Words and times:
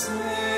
찬 0.00 0.49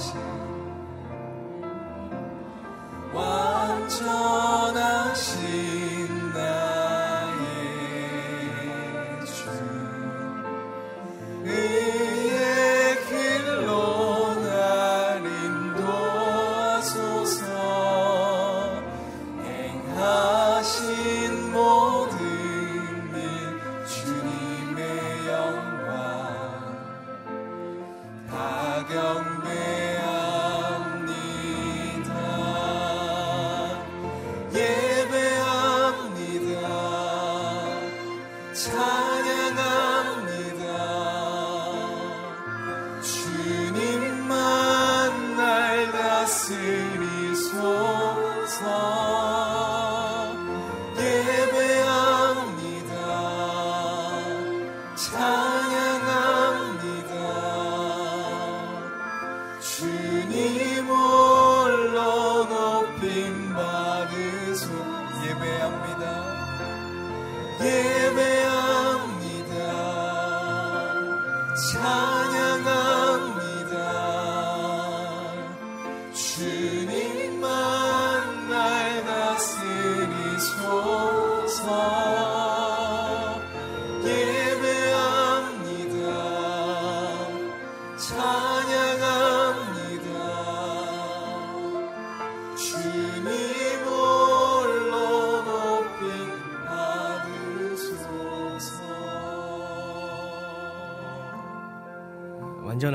양 0.00 0.49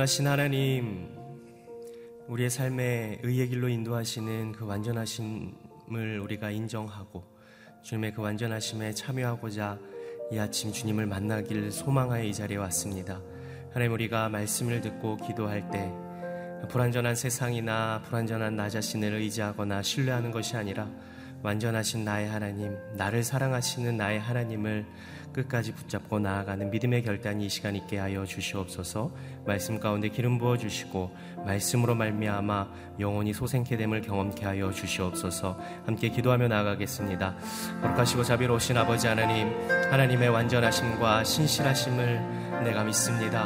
완전하신 0.05 0.27
하나님, 0.27 1.09
우리의 2.27 2.51
삶에 2.51 3.21
의의 3.23 3.49
길로 3.49 3.67
인도하시는 3.67 4.51
그 4.51 4.63
완전하심을 4.63 6.19
우리가 6.21 6.51
인정하고 6.51 7.23
주님의 7.81 8.13
그 8.13 8.21
완전하심에 8.21 8.93
참여하고자 8.93 9.79
이 10.31 10.37
아침 10.37 10.71
주님을 10.71 11.07
만나길 11.07 11.71
소망하여 11.71 12.23
이 12.23 12.31
자리에 12.35 12.57
왔습니다. 12.57 13.19
하나님 13.73 13.93
우리가 13.93 14.29
말씀을 14.29 14.79
듣고 14.81 15.17
기도할 15.17 15.71
때 15.71 15.91
불완전한 16.69 17.15
세상이나 17.15 18.03
불완전한 18.05 18.55
나 18.55 18.69
자신을 18.69 19.11
의지하거나 19.11 19.81
신뢰하는 19.81 20.29
것이 20.29 20.55
아니라 20.55 20.87
완전하신 21.45 22.03
나의 22.03 22.27
하나님, 22.27 22.75
나를 22.97 23.23
사랑하시는 23.23 23.95
나의 23.95 24.19
하나님을 24.19 24.83
끝까지 25.31 25.73
붙잡고 25.73 26.17
나아가는 26.17 26.71
믿음의 26.71 27.03
결단이 27.03 27.45
이 27.45 27.49
시간 27.49 27.75
있게 27.75 27.99
하여 27.99 28.25
주시옵소서. 28.25 29.11
말씀 29.45 29.79
가운데 29.79 30.09
기름 30.09 30.39
부어 30.39 30.57
주시고 30.57 31.15
말씀으로 31.45 31.93
말미암아 31.93 32.67
영원히 32.99 33.33
소생케 33.33 33.77
됨을 33.77 34.01
경험케 34.01 34.43
하여 34.43 34.71
주시옵소서. 34.71 35.59
함께 35.85 36.09
기도하며 36.09 36.47
나아가겠습니다. 36.47 37.35
거룩하시고 37.81 38.23
자비로우신 38.23 38.77
아버지 38.77 39.05
하나님, 39.07 39.51
하나님의 39.91 40.29
완전하심과 40.29 41.25
신실하심을 41.25 42.63
내가 42.63 42.83
믿습니다. 42.85 43.45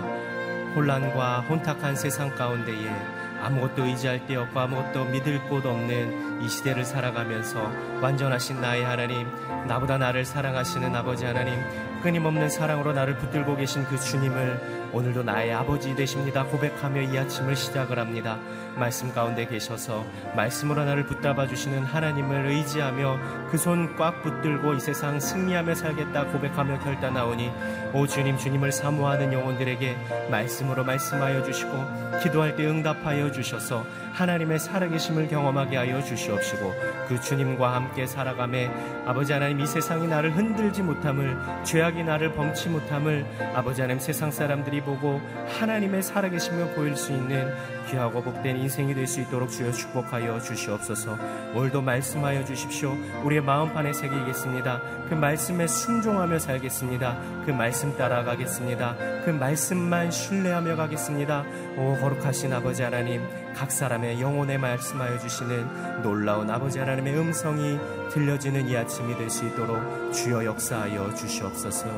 혼란과 0.75 1.41
혼탁한 1.41 1.95
세상 1.95 2.33
가운데에 2.35 3.19
아무것도 3.41 3.85
의지할 3.85 4.25
데 4.27 4.35
없고 4.35 4.59
아무것도 4.59 5.05
믿을 5.05 5.43
곳 5.49 5.65
없는 5.65 6.28
이 6.41 6.47
시대를 6.47 6.85
살아가면서 6.85 7.71
완전하신 8.01 8.61
나의 8.61 8.83
하나님, 8.83 9.27
나보다 9.67 9.97
나를 9.97 10.25
사랑하시는 10.25 10.95
아버지 10.95 11.25
하나님, 11.25 11.53
끊임없는 12.01 12.49
사랑으로 12.49 12.93
나를 12.93 13.17
붙들고 13.17 13.57
계신 13.57 13.83
그 13.85 13.99
주님을 13.99 14.89
오늘도 14.93 15.23
나의 15.23 15.53
아버지 15.53 15.93
되십니다. 15.95 16.45
고백하며 16.45 17.01
이 17.01 17.17
아침을 17.17 17.55
시작을 17.55 17.99
합니다. 17.99 18.39
말씀 18.75 19.13
가운데 19.13 19.45
계셔서 19.45 20.05
말씀으로 20.35 20.85
나를 20.85 21.05
붙잡아 21.05 21.45
주시는 21.47 21.83
하나님을 21.83 22.47
의지하며 22.47 23.47
그 23.51 23.57
손 23.57 23.95
꽉 23.97 24.21
붙들고 24.23 24.75
이 24.75 24.79
세상 24.79 25.19
승리하며 25.19 25.75
살겠다 25.75 26.27
고백하며 26.27 26.79
결단하오니 26.79 27.51
오 27.93 28.07
주님 28.07 28.37
주님을 28.37 28.71
사모하는 28.71 29.33
영혼들에게 29.33 30.27
말씀으로 30.31 30.85
말씀하여 30.85 31.43
주시고 31.43 32.19
기도할 32.23 32.55
때 32.55 32.65
응답하여 32.65 33.31
주셔서 33.31 33.85
하나님의 34.13 34.59
살아계심을 34.59 35.27
경험하게 35.27 35.75
하여 35.75 36.01
주시 36.03 36.28
옵시고 36.31 36.73
그 37.07 37.19
주님과 37.19 37.73
함께 37.73 38.07
살아감에 38.07 38.71
아버지 39.05 39.33
하나님 39.33 39.59
이 39.59 39.67
세상이 39.67 40.07
나를 40.07 40.35
흔들지 40.35 40.81
못함을 40.81 41.37
죄악이 41.65 42.03
나를 42.03 42.33
범치 42.33 42.69
못함을 42.69 43.25
아버지 43.53 43.81
하나님 43.81 43.99
세상 43.99 44.31
사람들이 44.31 44.81
보고 44.81 45.19
하나님의 45.59 46.03
살아계심을 46.03 46.75
보일 46.75 46.95
수 46.95 47.11
있는 47.11 47.53
귀하고 47.89 48.21
복된 48.21 48.55
인생이 48.55 48.93
될 48.93 49.09
수 49.09 49.19
있도록 49.21 49.49
주여 49.49 49.71
축복하여 49.71 50.39
주시옵소서. 50.39 51.17
오늘도 51.55 51.81
말씀하여 51.81 52.45
주십시오. 52.45 52.95
우리의 53.23 53.41
마음판에 53.41 53.91
새기겠습니다. 53.91 54.81
그 55.09 55.15
말씀에 55.15 55.65
순종하며 55.67 56.37
살겠습니다. 56.39 57.17
그 57.45 57.51
말씀 57.51 57.97
따라가겠습니다. 57.97 58.95
그 59.25 59.31
말씀만 59.31 60.11
신뢰하며 60.11 60.75
가겠습니다. 60.75 61.43
오 61.77 61.97
거룩하신 61.99 62.53
아버지 62.53 62.83
하나님, 62.83 63.27
각 63.59 63.73
사람의 63.73 64.21
영혼에 64.21 64.57
말씀하여 64.57 65.19
주시는 65.19 66.01
놀라운 66.01 66.49
아버지 66.49 66.79
하나님의 66.79 67.19
음성이 67.19 67.77
들려지는 68.09 68.69
이 68.69 68.77
아침이 68.77 69.13
될 69.17 69.29
수 69.29 69.45
있도록 69.45 70.13
주여 70.13 70.45
역사하여 70.45 71.13
주시옵소서. 71.13 71.89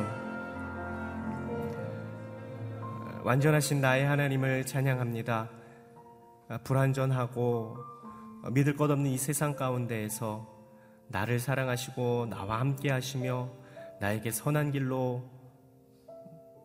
완전하신 3.22 3.80
나의 3.80 4.06
하나님을 4.06 4.66
찬양합니다. 4.66 5.48
아, 6.48 6.58
불완전하고 6.64 7.76
믿을 8.50 8.74
것 8.74 8.90
없는 8.90 9.12
이 9.12 9.16
세상 9.16 9.54
가운데에서 9.54 10.52
나를 11.06 11.38
사랑하시고 11.38 12.26
나와 12.28 12.58
함께 12.58 12.90
하시며 12.90 13.48
나에게 14.00 14.32
선한 14.32 14.72
길로 14.72 15.22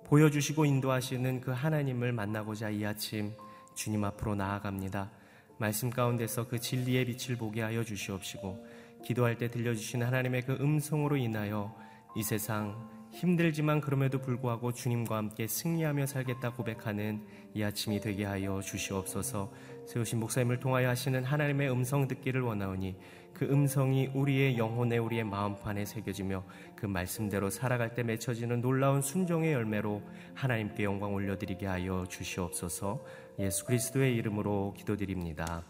보여주시고 0.05 0.65
인도하시는 0.65 1.41
그 1.41 1.51
하나님을 1.51 2.13
만나고자 2.13 2.71
이 2.71 2.83
아침 2.83 3.35
주님 3.77 4.03
앞으로 4.03 4.33
나아갑니다. 4.33 5.11
말씀 5.59 5.91
가운데서 5.91 6.47
그 6.47 6.59
진리의 6.59 7.05
빛을 7.05 7.37
보게 7.37 7.61
하여 7.61 7.83
주시옵시고 7.83 8.65
기도할 9.05 9.37
때 9.37 9.49
들려주시는 9.49 10.05
하나님의 10.05 10.41
그 10.45 10.53
음성으로 10.53 11.15
인하여 11.15 11.73
이 12.15 12.23
세상 12.23 12.89
힘들지만 13.17 13.81
그럼에도 13.81 14.19
불구하고 14.19 14.73
주님과 14.73 15.17
함께 15.17 15.47
승리하며 15.47 16.05
살겠다 16.05 16.51
고백하는 16.51 17.25
이 17.55 17.63
아침이 17.63 17.99
되게 17.99 18.25
하여 18.25 18.61
주시옵소서. 18.61 19.51
세우신 19.87 20.19
목사님을 20.19 20.59
통하여 20.59 20.89
하시는 20.89 21.23
하나님의 21.23 21.71
음성 21.71 22.07
듣기를 22.07 22.41
원하오니 22.41 22.95
그 23.33 23.45
음성이 23.45 24.05
우리의 24.13 24.59
영혼에 24.59 24.99
우리의 24.99 25.23
마음판에 25.23 25.85
새겨지며 25.85 26.43
그 26.75 26.85
말씀대로 26.85 27.49
살아갈 27.49 27.95
때 27.95 28.03
맺혀지는 28.03 28.61
놀라운 28.61 29.01
순종의 29.01 29.51
열매로 29.51 30.03
하나님께 30.35 30.83
영광 30.83 31.15
올려드리게 31.15 31.65
하여 31.65 32.05
주시옵소서. 32.07 33.03
예수 33.39 33.65
그리스도의 33.65 34.15
이름으로 34.15 34.75
기도드립니다. 34.77 35.63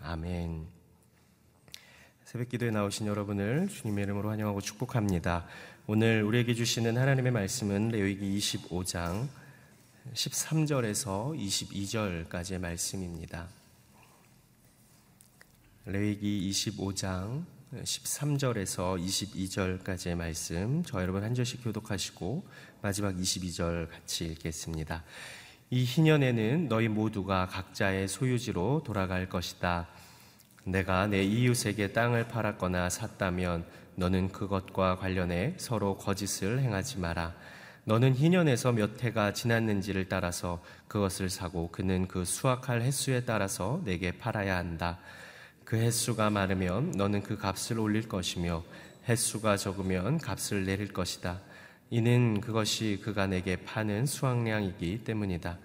아멘. 0.00 0.68
새벽 2.22 2.48
기도에 2.48 2.70
나오신 2.70 3.06
여러분을 3.06 3.68
주님의 3.68 4.04
이름으로 4.04 4.30
환영하고 4.30 4.60
축복합니다. 4.60 5.46
오늘 5.86 6.22
우리에게 6.22 6.54
주시는 6.54 6.96
하나님의 6.96 7.30
말씀은 7.30 7.88
레위기 7.88 8.38
25장 8.38 9.28
13절에서 10.14 11.38
22절까지의 11.38 12.58
말씀입니다. 12.58 13.46
레위기 15.84 16.50
25장 16.50 17.44
13절에서 17.74 18.98
22절까지의 18.98 20.14
말씀 20.14 20.82
저 20.86 21.02
여러분 21.02 21.22
한 21.22 21.34
절씩 21.34 21.62
교독하시고 21.62 22.46
마지막 22.80 23.14
22절 23.14 23.90
같이 23.90 24.24
읽겠습니다. 24.24 25.04
이 25.68 25.84
희년에는 25.84 26.68
너희 26.68 26.88
모두가 26.88 27.46
각자의 27.48 28.08
소유지로 28.08 28.84
돌아갈 28.86 29.28
것이다. 29.28 29.86
내가 30.64 31.06
내 31.08 31.22
이웃에게 31.22 31.92
땅을 31.92 32.28
팔았거나 32.28 32.88
샀다면 32.88 33.83
너는 33.96 34.32
그것과 34.32 34.96
관련해 34.96 35.54
서로 35.56 35.96
거짓을 35.96 36.60
행하지 36.60 36.98
마라. 36.98 37.34
너는 37.84 38.14
희년에서 38.14 38.72
몇 38.72 39.02
해가 39.02 39.32
지났는지를 39.34 40.08
따라서 40.08 40.62
그것을 40.88 41.28
사고 41.28 41.70
그는 41.70 42.08
그 42.08 42.24
수확할 42.24 42.80
횟수에 42.80 43.24
따라서 43.24 43.82
내게 43.84 44.12
팔아야 44.12 44.56
한다. 44.56 44.98
그 45.64 45.76
횟수가 45.76 46.30
많으면 46.30 46.92
너는 46.92 47.22
그 47.22 47.36
값을 47.36 47.78
올릴 47.78 48.08
것이며 48.08 48.64
횟수가 49.08 49.58
적으면 49.58 50.18
값을 50.18 50.64
내릴 50.64 50.92
것이다. 50.92 51.40
이는 51.90 52.40
그것이 52.40 53.00
그가 53.04 53.26
내게 53.26 53.56
파는 53.56 54.06
수확량이기 54.06 55.04
때문이다. 55.04 55.58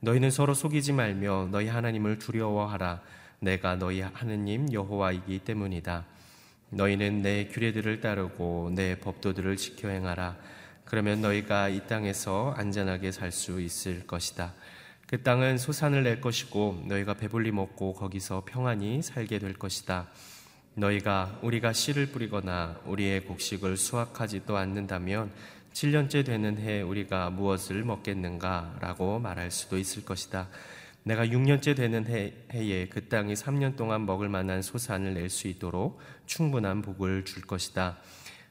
너희는 0.00 0.30
서로 0.30 0.54
속이지 0.54 0.92
말며 0.92 1.48
너희 1.50 1.68
하나님을 1.68 2.18
두려워하라. 2.18 3.02
내가 3.40 3.76
너희 3.76 4.00
하느님 4.00 4.72
여호와이기 4.72 5.40
때문이다. 5.40 6.04
너희는 6.70 7.22
내 7.22 7.46
규례들을 7.48 8.00
따르고 8.00 8.72
내 8.74 8.98
법도들을 8.98 9.56
지켜 9.56 9.88
행하라. 9.88 10.36
그러면 10.84 11.20
너희가 11.20 11.68
이 11.68 11.86
땅에서 11.86 12.54
안전하게 12.56 13.12
살 13.12 13.32
수 13.32 13.60
있을 13.60 14.06
것이다. 14.06 14.54
그 15.06 15.22
땅은 15.22 15.58
소산을 15.58 16.02
낼 16.02 16.20
것이고 16.20 16.84
너희가 16.86 17.14
배불리 17.14 17.52
먹고 17.52 17.92
거기서 17.94 18.42
평안히 18.46 19.02
살게 19.02 19.38
될 19.38 19.54
것이다. 19.54 20.08
너희가 20.74 21.38
우리가 21.42 21.72
씨를 21.72 22.06
뿌리거나 22.06 22.80
우리의 22.84 23.24
곡식을 23.24 23.76
수확하지도 23.76 24.56
않는다면 24.56 25.30
7년째 25.72 26.24
되는 26.24 26.58
해 26.58 26.82
우리가 26.82 27.30
무엇을 27.30 27.84
먹겠는가? 27.84 28.78
라고 28.80 29.18
말할 29.18 29.50
수도 29.50 29.78
있을 29.78 30.04
것이다. 30.04 30.48
내가 31.06 31.24
6년째 31.24 31.76
되는 31.76 32.04
해, 32.08 32.32
해에 32.52 32.88
그 32.88 33.08
땅이 33.08 33.34
3년 33.34 33.76
동안 33.76 34.06
먹을 34.06 34.28
만한 34.28 34.60
소산을 34.60 35.14
낼 35.14 35.30
수 35.30 35.46
있도록 35.46 36.00
충분한 36.26 36.82
복을 36.82 37.24
줄 37.24 37.42
것이다. 37.42 37.98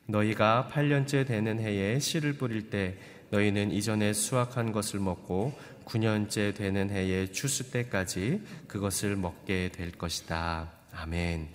너희가 0.05 0.69
8년째 0.71 1.27
되는 1.27 1.59
해에 1.59 1.99
씨를 1.99 2.37
뿌릴 2.37 2.69
때 2.69 2.97
너희는 3.31 3.71
이전에 3.71 4.13
수확한 4.13 4.71
것을 4.71 5.01
먹고 5.01 5.51
9년째 5.83 6.55
되는 6.55 6.89
해에 6.89 7.27
추수 7.27 7.71
때까지 7.71 8.41
그것을 8.69 9.17
먹게 9.17 9.71
될 9.73 9.91
것이다. 9.91 10.71
아멘. 10.93 11.49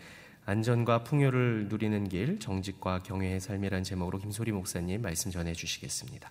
안전과 0.44 1.04
풍요를 1.04 1.68
누리는 1.70 2.08
길, 2.08 2.38
정직과 2.38 3.04
경외의 3.04 3.40
삶이란 3.40 3.84
제목으로 3.84 4.18
김소리 4.18 4.52
목사님 4.52 5.00
말씀 5.00 5.30
전해 5.30 5.54
주시겠습니다. 5.54 6.30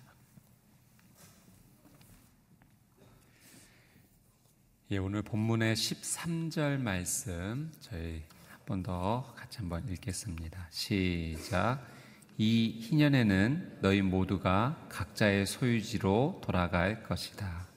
예, 4.91 4.98
오늘 4.98 5.22
본문의 5.22 5.75
13절 5.75 6.79
말씀 6.79 7.72
저희 7.79 8.24
한 8.50 8.60
번 8.65 8.84
더 8.84 9.34
같이 9.36 9.58
한번 9.60 9.88
읽겠습니다. 9.89 10.67
시작. 10.69 11.79
이 12.38 12.77
희년에는 12.81 13.79
너희 13.81 14.01
모두가 14.01 14.86
각자의 14.89 15.46
소유지로 15.48 16.41
돌아갈 16.43 17.03
것이다. 17.03 17.67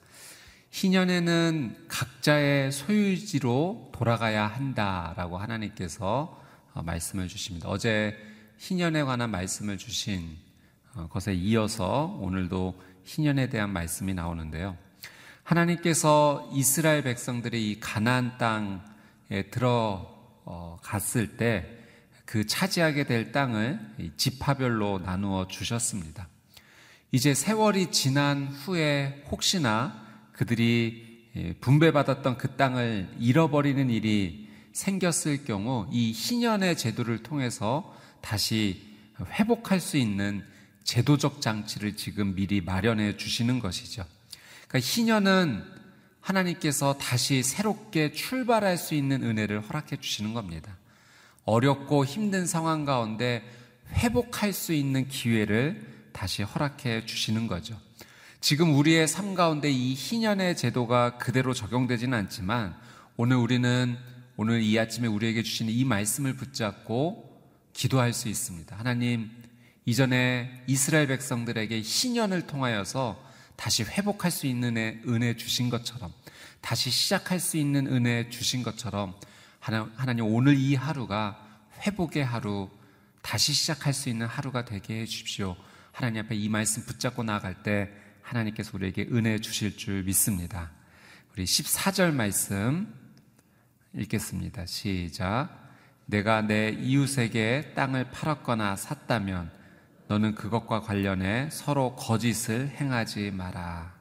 희년에는 0.71 1.87
각자의 1.87 2.71
소유지로 2.71 3.91
돌아가야 3.93 4.47
한다라고 4.47 5.37
하나님께서 5.37 6.39
어, 6.73 6.81
말씀을 6.83 7.27
주십니다. 7.27 7.69
어제 7.69 8.17
희년에 8.57 9.03
관한 9.03 9.29
말씀을 9.31 9.77
주신 9.77 10.37
어, 10.95 11.07
것에 11.09 11.33
이어서 11.33 12.17
오늘도 12.21 12.79
희년에 13.03 13.49
대한 13.49 13.71
말씀이 13.71 14.13
나오는데요. 14.13 14.77
하나님께서 15.43 16.49
이스라엘 16.53 17.03
백성들이 17.03 17.71
이 17.71 17.79
가나안 17.79 18.37
땅에 18.37 19.43
들어갔을 19.51 21.37
때 21.37 21.83
그 22.33 22.47
차지하게 22.47 23.03
될 23.03 23.31
땅을 23.31 23.79
지파별로 24.17 24.97
나누어 25.05 25.47
주셨습니다. 25.47 26.27
이제 27.11 27.35
세월이 27.35 27.91
지난 27.91 28.47
후에 28.47 29.23
혹시나 29.29 30.03
그들이 30.31 31.29
예, 31.35 31.53
분배받았던 31.53 32.39
그 32.39 32.55
땅을 32.55 33.17
잃어버리는 33.19 33.87
일이 33.89 34.49
생겼을 34.71 35.45
경우 35.45 35.87
이 35.91 36.11
희년의 36.11 36.75
제도를 36.75 37.21
통해서 37.21 37.95
다시 38.21 38.81
회복할 39.19 39.79
수 39.79 39.97
있는 39.97 40.43
제도적 40.83 41.39
장치를 41.39 41.95
지금 41.95 42.33
미리 42.33 42.61
마련해 42.61 43.17
주시는 43.17 43.59
것이죠. 43.59 44.05
그러니까 44.73 44.79
희년은 44.79 45.63
하나님께서 46.19 46.97
다시 46.97 47.43
새롭게 47.43 48.11
출발할 48.11 48.79
수 48.79 48.95
있는 48.95 49.21
은혜를 49.21 49.61
허락해 49.61 49.97
주시는 49.97 50.33
겁니다. 50.33 50.75
어렵고 51.45 52.05
힘든 52.05 52.47
상황 52.47 52.83
가운데 52.83 53.43
회복할 53.91 54.51
수 54.51 54.73
있는 54.73 55.07
기회를 55.07 56.09
다시 56.11 56.41
허락해 56.41 57.05
주시는 57.05 57.45
거죠. 57.45 57.79
지금 58.41 58.75
우리의 58.75 59.07
삶 59.07 59.35
가운데 59.35 59.69
이 59.69 59.93
희년의 59.93 60.57
제도가 60.57 61.19
그대로 61.19 61.53
적용되지는 61.53 62.17
않지만 62.17 62.75
오늘 63.15 63.37
우리는 63.37 63.95
오늘 64.37 64.63
이 64.63 64.79
아침에 64.79 65.07
우리에게 65.07 65.43
주시는 65.43 65.71
이 65.71 65.85
말씀을 65.85 66.35
붙잡고 66.35 67.31
기도할 67.73 68.11
수 68.11 68.27
있습니다. 68.27 68.75
하나님, 68.75 69.29
이전에 69.85 70.63
이스라엘 70.65 71.05
백성들에게 71.07 71.79
희년을 71.79 72.47
통하여서 72.47 73.32
다시 73.55 73.83
회복할 73.83 74.31
수 74.31 74.47
있는 74.47 74.77
은혜 75.07 75.35
주신 75.35 75.69
것처럼 75.69 76.11
다시 76.61 76.89
시작할 76.89 77.39
수 77.39 77.57
있는 77.57 77.87
은혜 77.87 78.29
주신 78.29 78.63
것처럼 78.63 79.15
하나님 79.59 80.25
오늘 80.25 80.57
이 80.57 80.75
하루가 80.75 81.39
회복의 81.85 82.25
하루 82.25 82.69
다시 83.21 83.53
시작할 83.53 83.93
수 83.93 84.09
있는 84.09 84.27
하루가 84.27 84.65
되게 84.65 85.01
해 85.01 85.05
주십시오. 85.05 85.55
하나님 85.91 86.23
앞에 86.23 86.35
이 86.35 86.49
말씀 86.49 86.85
붙잡고 86.85 87.23
나아갈 87.23 87.63
때 87.63 87.89
하나님께서 88.21 88.71
우리에게 88.73 89.07
은혜 89.11 89.39
주실 89.39 89.77
줄 89.77 90.03
믿습니다. 90.03 90.71
우리 91.33 91.45
14절 91.45 92.13
말씀 92.13 92.93
읽겠습니다. 93.93 94.65
시작. 94.65 95.49
내가 96.05 96.41
내 96.41 96.69
이웃에게 96.69 97.73
땅을 97.75 98.11
팔았거나 98.11 98.75
샀다면 98.75 99.51
너는 100.07 100.35
그것과 100.35 100.81
관련해 100.81 101.49
서로 101.51 101.95
거짓을 101.95 102.69
행하지 102.69 103.31
마라. 103.31 103.93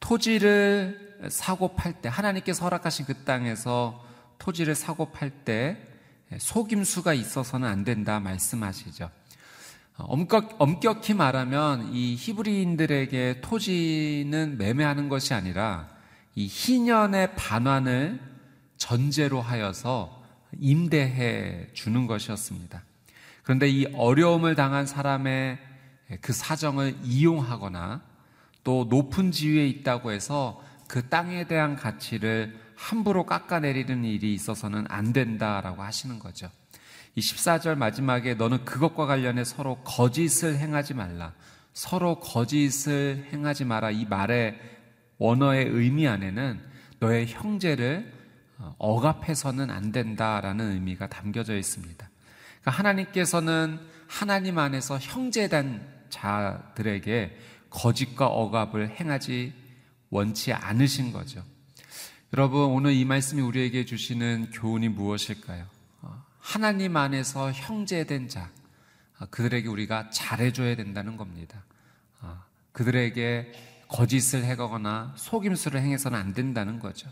토지를 0.00 1.16
사고 1.28 1.74
팔 1.74 2.00
때, 2.00 2.08
하나님께서 2.08 2.64
허락하신 2.64 3.06
그 3.06 3.24
땅에서 3.24 4.04
토지를 4.38 4.74
사고 4.74 5.10
팔 5.10 5.30
때 5.44 5.78
속임수가 6.36 7.14
있어서는 7.14 7.68
안 7.68 7.84
된다 7.84 8.20
말씀하시죠. 8.20 9.10
엄격, 9.98 10.56
엄격히 10.58 11.14
말하면 11.14 11.92
이 11.92 12.16
히브리인들에게 12.16 13.40
토지는 13.40 14.58
매매하는 14.58 15.08
것이 15.08 15.32
아니라 15.34 15.88
이 16.34 16.46
희년의 16.46 17.34
반환을 17.36 18.20
전제로 18.76 19.40
하여서 19.40 20.22
임대해 20.58 21.68
주는 21.72 22.06
것이었습니다. 22.06 22.82
그런데 23.46 23.68
이 23.68 23.86
어려움을 23.94 24.56
당한 24.56 24.86
사람의 24.86 25.58
그 26.20 26.32
사정을 26.32 26.96
이용하거나 27.04 28.02
또 28.64 28.88
높은 28.90 29.30
지위에 29.30 29.68
있다고 29.68 30.10
해서 30.10 30.60
그 30.88 31.08
땅에 31.08 31.46
대한 31.46 31.76
가치를 31.76 32.58
함부로 32.74 33.24
깎아내리는 33.24 34.02
일이 34.02 34.34
있어서는 34.34 34.86
안 34.88 35.12
된다라고 35.12 35.84
하시는 35.84 36.18
거죠. 36.18 36.50
이 37.14 37.20
14절 37.20 37.76
마지막에 37.76 38.34
너는 38.34 38.64
그것과 38.64 39.06
관련해 39.06 39.44
서로 39.44 39.76
거짓을 39.84 40.56
행하지 40.56 40.94
말라. 40.94 41.32
서로 41.72 42.18
거짓을 42.18 43.28
행하지 43.32 43.64
마라. 43.64 43.92
이 43.92 44.06
말의 44.06 44.58
원어의 45.18 45.66
의미 45.68 46.08
안에는 46.08 46.60
너의 46.98 47.28
형제를 47.28 48.12
어, 48.58 48.74
억압해서는 48.78 49.70
안 49.70 49.92
된다라는 49.92 50.72
의미가 50.72 51.06
담겨져 51.06 51.56
있습니다. 51.56 52.10
그러니까 52.66 52.70
하나님께서는 52.70 53.78
하나님 54.08 54.58
안에서 54.58 54.98
형제된 54.98 55.86
자들에게 56.10 57.38
거짓과 57.70 58.26
억압을 58.26 58.90
행하지 58.98 59.52
원치 60.10 60.52
않으신 60.52 61.12
거죠. 61.12 61.44
여러분, 62.32 62.62
오늘 62.64 62.92
이 62.92 63.04
말씀이 63.04 63.40
우리에게 63.40 63.84
주시는 63.84 64.50
교훈이 64.52 64.88
무엇일까요? 64.88 65.64
하나님 66.40 66.96
안에서 66.96 67.52
형제된 67.52 68.28
자, 68.28 68.50
아, 69.18 69.26
그들에게 69.26 69.68
우리가 69.68 70.10
잘해줘야 70.10 70.74
된다는 70.74 71.16
겁니다. 71.16 71.64
아, 72.20 72.44
그들에게 72.72 73.52
거짓을 73.88 74.44
해거나 74.44 75.14
속임수를 75.16 75.80
행해서는 75.80 76.18
안 76.18 76.34
된다는 76.34 76.80
거죠. 76.80 77.08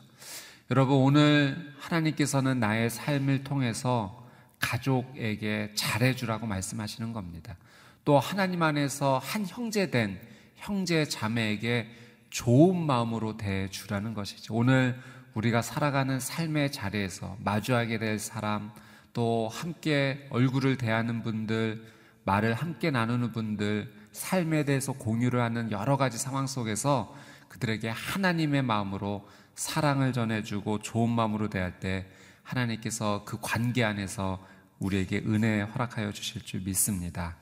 여러분, 0.71 0.97
오늘 0.97 1.75
하나님께서는 1.79 2.59
나의 2.59 2.91
삶을 2.91 3.45
통해서 3.45 4.24
가족에게 4.65 5.73
잘해주라고 5.75 6.47
말씀하시는 6.47 7.13
겁니다. 7.13 7.57
또 8.05 8.19
하나님 8.19 8.63
안에서 8.63 9.19
한 9.23 9.45
형제된 9.47 10.19
형제 10.57 11.05
자매에게 11.05 11.89
좋은 12.31 12.77
마음으로 12.85 13.37
대해주라는 13.37 14.15
것이죠. 14.15 14.55
오늘 14.55 14.99
우리가 15.35 15.61
살아가는 15.61 16.19
삶의 16.19 16.73
자리에서 16.73 17.37
마주하게 17.41 17.99
될 17.99 18.19
사람, 18.19 18.73
또 19.13 19.49
함께 19.53 20.27
얼굴을 20.31 20.77
대하는 20.77 21.23
분들, 21.23 21.85
말을 22.25 22.55
함께 22.55 22.91
나누는 22.91 23.33
분들, 23.33 23.93
삶에 24.13 24.65
대해서 24.65 24.93
공유를 24.93 25.41
하는 25.41 25.71
여러 25.71 25.97
가지 25.97 26.17
상황 26.19 26.47
속에서 26.47 27.15
그들에게 27.49 27.91
하나님의 27.91 28.63
마음으로 28.63 29.29
사랑을 29.55 30.13
전해주고 30.13 30.81
좋은 30.81 31.11
마음으로 31.11 31.51
대할 31.51 31.79
때 31.81 32.07
하나님께서 32.43 33.25
그 33.25 33.39
관계 33.41 33.85
안에서 33.85 34.54
우리에게 34.79 35.23
은혜 35.27 35.61
허락하여 35.61 36.13
주실 36.13 36.43
줄 36.43 36.61
믿습니다. 36.61 37.37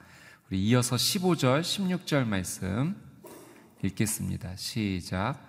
우리 0.50 0.62
이어서 0.66 0.96
15절, 0.96 1.62
16절 1.62 2.26
말씀 2.26 2.96
읽겠습니다. 3.82 4.56
시작. 4.56 5.40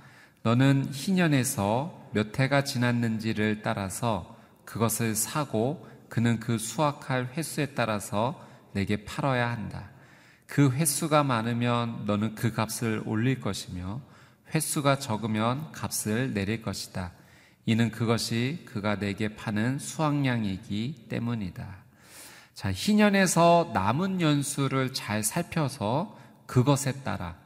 너는 0.43 0.89
희년에서 0.91 2.09
몇 2.13 2.37
해가 2.39 2.63
지났는지를 2.63 3.61
따라서 3.61 4.37
그것을 4.65 5.15
사고 5.15 5.87
그는 6.09 6.39
그 6.39 6.57
수확할 6.57 7.31
횟수에 7.35 7.67
따라서 7.67 8.41
내게 8.73 9.03
팔아야 9.05 9.49
한다. 9.49 9.89
그 10.45 10.71
횟수가 10.71 11.23
많으면 11.23 12.05
너는 12.05 12.35
그 12.35 12.51
값을 12.53 13.03
올릴 13.05 13.39
것이며 13.39 14.01
횟수가 14.53 14.99
적으면 14.99 15.71
값을 15.71 16.33
내릴 16.33 16.61
것이다. 16.61 17.11
이는 17.65 17.91
그것이 17.91 18.63
그가 18.65 18.99
내게 18.99 19.35
파는 19.35 19.79
수확량이기 19.79 21.05
때문이다. 21.09 21.83
자, 22.53 22.71
희년에서 22.71 23.71
남은 23.73 24.21
연수를 24.21 24.93
잘 24.93 25.23
살펴서 25.23 26.19
그것에 26.45 27.03
따라 27.03 27.37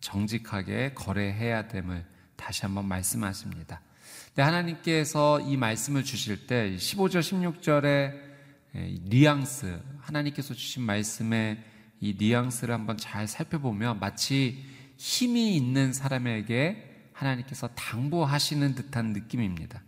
정직하게 0.00 0.94
거래해야 0.94 1.68
됨을 1.68 2.04
다시 2.36 2.62
한번 2.62 2.86
말씀하십니다. 2.86 3.80
근데 4.28 4.42
하나님께서 4.42 5.40
이 5.40 5.56
말씀을 5.56 6.04
주실 6.04 6.46
때 6.46 6.76
15절, 6.76 7.20
16절의 7.20 8.28
뉘앙스, 9.08 9.80
하나님께서 10.00 10.54
주신 10.54 10.84
말씀의 10.84 11.58
이 12.00 12.14
뉘앙스를 12.16 12.72
한번 12.72 12.96
잘 12.96 13.26
살펴보면 13.26 13.98
마치 13.98 14.64
힘이 14.96 15.56
있는 15.56 15.92
사람에게 15.92 16.87
하나님께서 17.18 17.68
당부하시는 17.68 18.74
듯한 18.74 19.12
느낌입니다. 19.12 19.82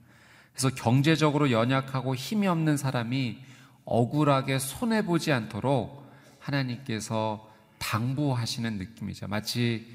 그래서 0.52 0.74
경제적으로 0.74 1.50
연약하고 1.50 2.14
힘이 2.14 2.48
없는 2.48 2.76
사람이 2.76 3.38
억울하게 3.84 4.58
손해보지 4.58 5.32
않도록 5.32 6.10
하나님께서 6.38 7.48
당부하시는 7.78 8.78
느낌이죠. 8.78 9.28
마치 9.28 9.86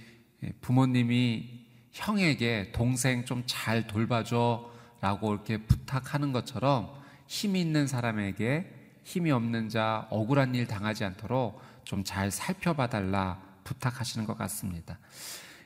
부모님이 0.62 1.66
형에게 1.92 2.72
동생 2.74 3.26
좀 3.26 3.44
잘 3.46 3.88
돌봐줘 3.88 4.70
라고 5.02 5.34
이렇게 5.34 5.58
부탁하는 5.58 6.32
것처럼 6.32 6.90
힘이 7.28 7.62
있는 7.62 7.86
사람에게 7.88 8.72
힘이 9.04 9.32
없는 9.32 9.70
자, 9.70 10.08
억울한 10.10 10.56
일 10.56 10.68
당하지 10.68 11.04
않도록 11.06 11.62
좀 11.84 12.04
잘 12.04 12.32
살펴봐 12.32 12.88
달라 12.90 13.40
부탁하시는 13.64 14.26
것 14.26 14.38
같습니다. 14.38 14.98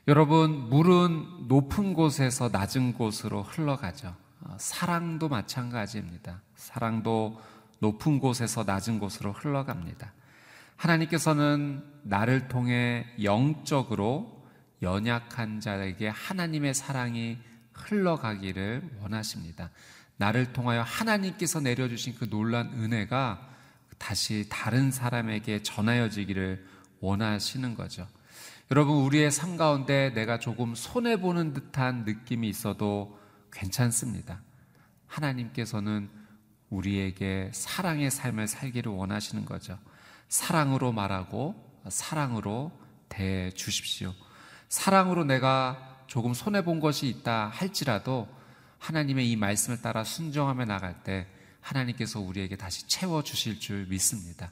여러분, 0.09 0.69
물은 0.69 1.49
높은 1.49 1.93
곳에서 1.93 2.49
낮은 2.49 2.93
곳으로 2.93 3.43
흘러가죠. 3.43 4.15
어, 4.41 4.57
사랑도 4.57 5.29
마찬가지입니다. 5.29 6.41
사랑도 6.55 7.39
높은 7.77 8.17
곳에서 8.17 8.63
낮은 8.63 8.97
곳으로 8.97 9.33
흘러갑니다. 9.33 10.11
하나님께서는 10.77 11.83
나를 12.01 12.47
통해 12.47 13.05
영적으로 13.21 14.43
연약한 14.81 15.59
자에게 15.59 16.07
하나님의 16.07 16.73
사랑이 16.73 17.37
흘러가기를 17.73 18.97
원하십니다. 19.03 19.69
나를 20.17 20.53
통하여 20.53 20.81
하나님께서 20.81 21.59
내려주신 21.59 22.15
그 22.15 22.27
놀란 22.31 22.73
은혜가 22.73 23.47
다시 23.99 24.47
다른 24.49 24.89
사람에게 24.89 25.61
전하여지기를 25.61 26.65
원하시는 26.99 27.75
거죠. 27.75 28.07
여러분, 28.71 28.97
우리의 28.97 29.31
삶 29.31 29.57
가운데 29.57 30.11
내가 30.13 30.37
조금 30.37 30.75
손해보는 30.75 31.53
듯한 31.53 32.05
느낌이 32.05 32.47
있어도 32.47 33.17
괜찮습니다. 33.51 34.43
하나님께서는 35.07 36.07
우리에게 36.69 37.49
사랑의 37.51 38.11
삶을 38.11 38.47
살기를 38.47 38.91
원하시는 38.91 39.43
거죠. 39.45 39.79
사랑으로 40.27 40.91
말하고 40.91 41.55
사랑으로 41.89 42.71
대 43.09 43.49
주십시오. 43.55 44.13
사랑으로 44.67 45.23
내가 45.23 46.03
조금 46.05 46.35
손해본 46.35 46.79
것이 46.79 47.07
있다 47.07 47.47
할지라도 47.47 48.27
하나님의 48.77 49.31
이 49.31 49.35
말씀을 49.35 49.81
따라 49.81 50.03
순종하며 50.03 50.65
나갈 50.65 51.01
때 51.03 51.25
하나님께서 51.61 52.19
우리에게 52.19 52.55
다시 52.55 52.87
채워주실 52.87 53.59
줄 53.59 53.87
믿습니다. 53.87 54.51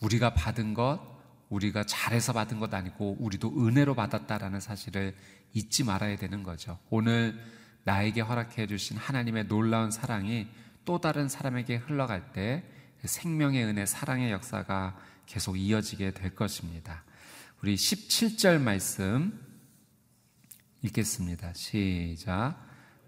우리가 0.00 0.32
받은 0.32 0.72
것, 0.72 1.19
우리가 1.50 1.84
잘해서 1.84 2.32
받은 2.32 2.58
것 2.60 2.72
아니고 2.72 3.16
우리도 3.20 3.66
은혜로 3.66 3.94
받았다라는 3.94 4.60
사실을 4.60 5.14
잊지 5.52 5.84
말아야 5.84 6.16
되는 6.16 6.42
거죠. 6.42 6.78
오늘 6.88 7.38
나에게 7.84 8.20
허락해 8.20 8.66
주신 8.66 8.96
하나님의 8.96 9.48
놀라운 9.48 9.90
사랑이 9.90 10.48
또 10.84 11.00
다른 11.00 11.28
사람에게 11.28 11.76
흘러갈 11.76 12.32
때 12.32 12.64
생명의 13.04 13.64
은혜, 13.64 13.84
사랑의 13.84 14.30
역사가 14.30 14.96
계속 15.26 15.56
이어지게 15.56 16.12
될 16.12 16.34
것입니다. 16.34 17.04
우리 17.62 17.74
17절 17.74 18.60
말씀 18.60 19.38
읽겠습니다. 20.82 21.52
시작. 21.54 22.56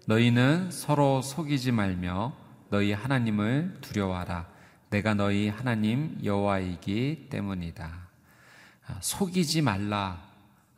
너희는 0.05 0.69
서로 0.69 1.21
속이지 1.21 1.71
말며 1.71 2.35
너희 2.69 2.91
하나님을 2.91 3.77
두려워하라. 3.81 4.51
내가 4.89 5.13
너희 5.13 5.47
하나님 5.47 6.19
여호와이기 6.23 7.27
때문이다. 7.29 8.02
아, 8.87 8.97
속이지 9.01 9.61
말라. 9.61 10.21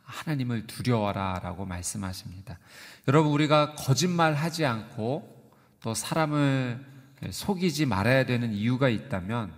하나님을 0.04 0.66
두려워라 0.66 1.40
라고 1.42 1.64
말씀하십니다. 1.66 2.58
여러분 3.08 3.32
우리가 3.32 3.74
거짓말 3.74 4.34
하지 4.34 4.64
않고 4.64 5.52
또 5.82 5.94
사람을 5.94 6.84
속이지 7.30 7.86
말아야 7.86 8.24
되는 8.24 8.52
이유가 8.52 8.88
있다면 8.88 9.52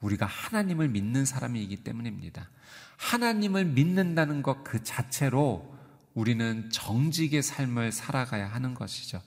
우리가 0.00 0.26
하나님을 0.26 0.88
믿는 0.88 1.24
사람이기 1.24 1.78
때문입니다. 1.78 2.48
하나님을 2.96 3.64
믿는다는 3.64 4.42
것 4.42 4.62
그 4.62 4.82
자체로 4.84 5.72
우리는 6.14 6.70
정직의 6.70 7.42
삶을 7.42 7.92
살아가야 7.92 8.46
하는 8.46 8.74
것이죠. 8.74 9.20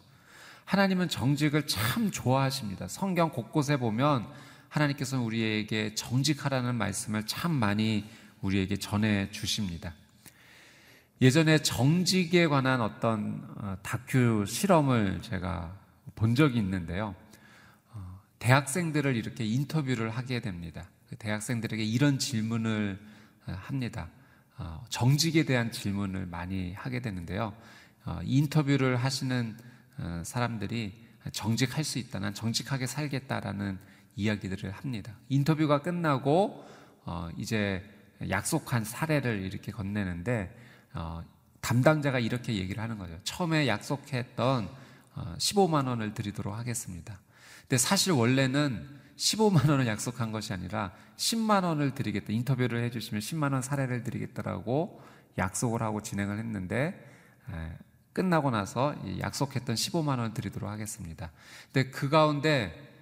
하나님은 0.66 1.10
정직을 1.10 1.68
참 1.68 2.12
좋아하십니다. 2.12 2.88
성경 2.88 3.30
곳곳에 3.32 3.78
보면 3.78 4.28
하나님께서 4.70 5.22
우리에게 5.22 5.96
정직하라는 5.96 6.76
말씀을 6.76 7.26
참 7.26 7.52
많이 7.52 8.06
우리에게 8.46 8.78
전해 8.78 9.30
주십니다. 9.32 9.94
예전에 11.22 11.60
정직에 11.60 12.48
관한 12.48 12.82
어떤 12.82 13.42
어, 13.58 13.78
다큐 13.82 14.46
실험을 14.46 15.22
제가 15.22 15.76
본 16.14 16.36
적이 16.36 16.60
있는데요. 16.60 17.16
어, 17.94 18.20
대학생들을 18.40 19.16
이렇게 19.16 19.46
인터뷰를 19.46 20.10
하게 20.10 20.42
됩니다. 20.42 20.88
그 21.10 21.16
대학생들에게 21.16 21.84
이런 21.84 22.20
질문을 22.20 23.00
어, 23.48 23.54
합니다. 23.54 24.10
정직에 24.88 25.44
대한 25.44 25.70
질문을 25.70 26.28
많이 26.28 26.72
하게 26.76 27.02
되는데요. 27.02 27.54
인터뷰를 28.24 28.96
하시는 28.96 29.58
사람들이 30.24 30.94
정직할 31.34 31.84
수 31.84 32.00
있다. 32.00 32.20
난 32.20 32.34
정직하게 32.34 32.88
살겠다라는 32.88 33.78
이야기들을 34.16 34.72
합니다. 34.72 35.14
인터뷰가 35.28 35.82
끝나고 35.82 36.66
이제 37.36 37.84
약속한 38.30 38.84
사례를 38.84 39.42
이렇게 39.42 39.72
건네는데 39.72 40.56
어, 40.94 41.24
담당자가 41.62 42.20
이렇게 42.20 42.56
얘기를 42.56 42.82
하는 42.82 42.98
거죠. 42.98 43.20
처음에 43.24 43.68
약속했던 43.68 44.70
어, 45.16 45.36
15만 45.38 45.88
원을 45.88 46.14
드리도록 46.14 46.54
하겠습니다. 46.56 47.20
근데 47.62 47.78
사실 47.78 48.12
원래는 48.12 48.88
15만 49.18 49.70
원을 49.70 49.88
약속한 49.88 50.32
것이 50.32 50.54
아니라 50.54 50.92
10만 51.18 51.64
원을 51.64 51.96
드리겠다. 51.96 52.34
인터뷰를 52.34 52.84
해주시면 52.84 53.22
10만 53.22 53.54
원 53.54 53.62
사례를 53.62 54.04
드리겠다라고 54.04 55.02
약속을 55.38 55.82
하고 55.82 56.02
진행을 56.02 56.38
했는데 56.38 57.12
에, 57.50 57.78
끝나고 58.14 58.52
나서 58.52 58.96
약속했던 59.20 59.76
15만 59.76 60.20
원 60.20 60.34
드리도록 60.34 60.70
하겠습니다. 60.70 61.32
근데 61.72 61.90
그 61.90 62.10
가운데 62.10 62.95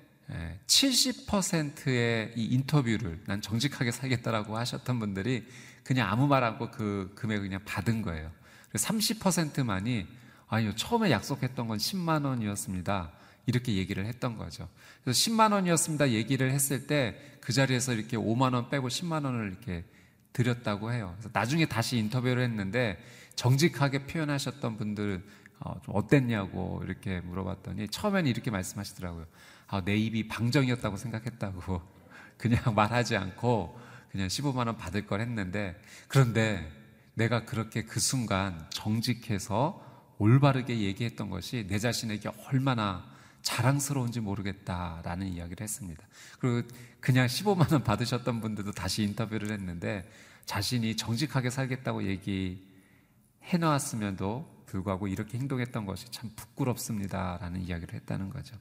70%의 0.68 2.34
이 2.36 2.46
인터뷰를 2.46 3.22
난 3.26 3.42
정직하게 3.42 3.92
살겠다라고 3.92 4.58
하셨던 4.58 5.00
분들이 5.00 5.46
그냥 5.84 6.10
아무 6.10 6.28
말 6.28 6.44
않고 6.44 6.72
그 6.72 7.12
금액을 7.16 7.48
그냥 7.48 7.62
받은 7.66 8.02
거예요. 8.02 8.32
30%만이 8.74 10.08
아니요, 10.48 10.76
처음에 10.76 11.12
약속했던 11.12 11.68
건 11.68 11.78
10만 11.78 12.26
원이었습니다. 12.26 13.12
이렇게 13.46 13.76
얘기를 13.76 14.06
했던 14.06 14.38
거죠. 14.38 14.70
그래서 15.04 15.20
10만 15.20 15.52
원이었습니다. 15.52 16.12
얘기를 16.12 16.52
했을 16.52 16.88
때 16.88 17.34
그 17.44 17.52
자리에서 17.52 17.94
이렇게 17.94 18.16
5만 18.16 18.54
원 18.54 18.70
빼고 18.70 18.88
10만 18.88 19.26
원을 19.26 19.50
이렇게 19.50 19.84
드렸다고 20.32 20.94
해요. 20.94 21.14
그래서 21.18 21.30
나중에 21.34 21.66
다시 21.66 21.98
인터뷰를 21.98 22.42
했는데 22.44 22.98
정직하게 23.36 24.06
표현하셨던 24.06 24.78
분들 24.78 25.24
어, 25.60 25.80
좀 25.84 25.96
어땠냐고 25.96 26.82
이렇게 26.86 27.20
물어봤더니 27.22 27.90
처음에는 27.90 28.30
이렇게 28.30 28.50
말씀하시더라고요. 28.50 29.26
아, 29.74 29.84
내 29.84 29.96
입이 29.96 30.28
방정이었다고 30.28 30.98
생각했다고 30.98 31.82
그냥 32.38 32.76
말하지 32.76 33.18
않고 33.18 33.76
그냥 34.12 34.28
15만 34.28 34.68
원 34.68 34.78
받을 34.78 35.08
걸 35.08 35.20
했는데 35.20 35.76
그런데 36.08 36.72
내가 37.16 37.46
그렇게 37.46 37.84
그 37.84 38.00
순간 38.00 38.68
정직해서 38.70 39.84
올바르게 40.20 40.80
얘기했던 40.82 41.32
것이 41.32 41.66
내 41.68 41.80
자신에게 41.80 42.30
얼마나 42.46 43.04
자랑스러운지 43.42 44.20
모르겠다라는 44.20 45.26
이야기를 45.28 45.64
했습니다. 45.64 46.08
그리고 46.38 46.68
그냥 47.00 47.26
15만 47.26 47.72
원 47.74 47.84
받으셨던 47.84 48.42
분들도 48.42 48.74
다시 48.74 49.02
인터뷰를 49.02 49.52
했는데 49.52 50.08
자신이 50.46 50.96
정직하게 50.98 51.50
살겠다고 51.50 52.04
얘기해 52.04 53.58
놨으면도 53.60 54.66
불구하고 54.68 55.08
이렇게 55.08 55.40
행동했던 55.40 55.88
것이 55.88 56.12
참 56.12 56.30
부끄럽습니다라는 56.36 57.62
이야기를 57.62 57.96
했다는 57.96 58.30
거죠. 58.30 58.56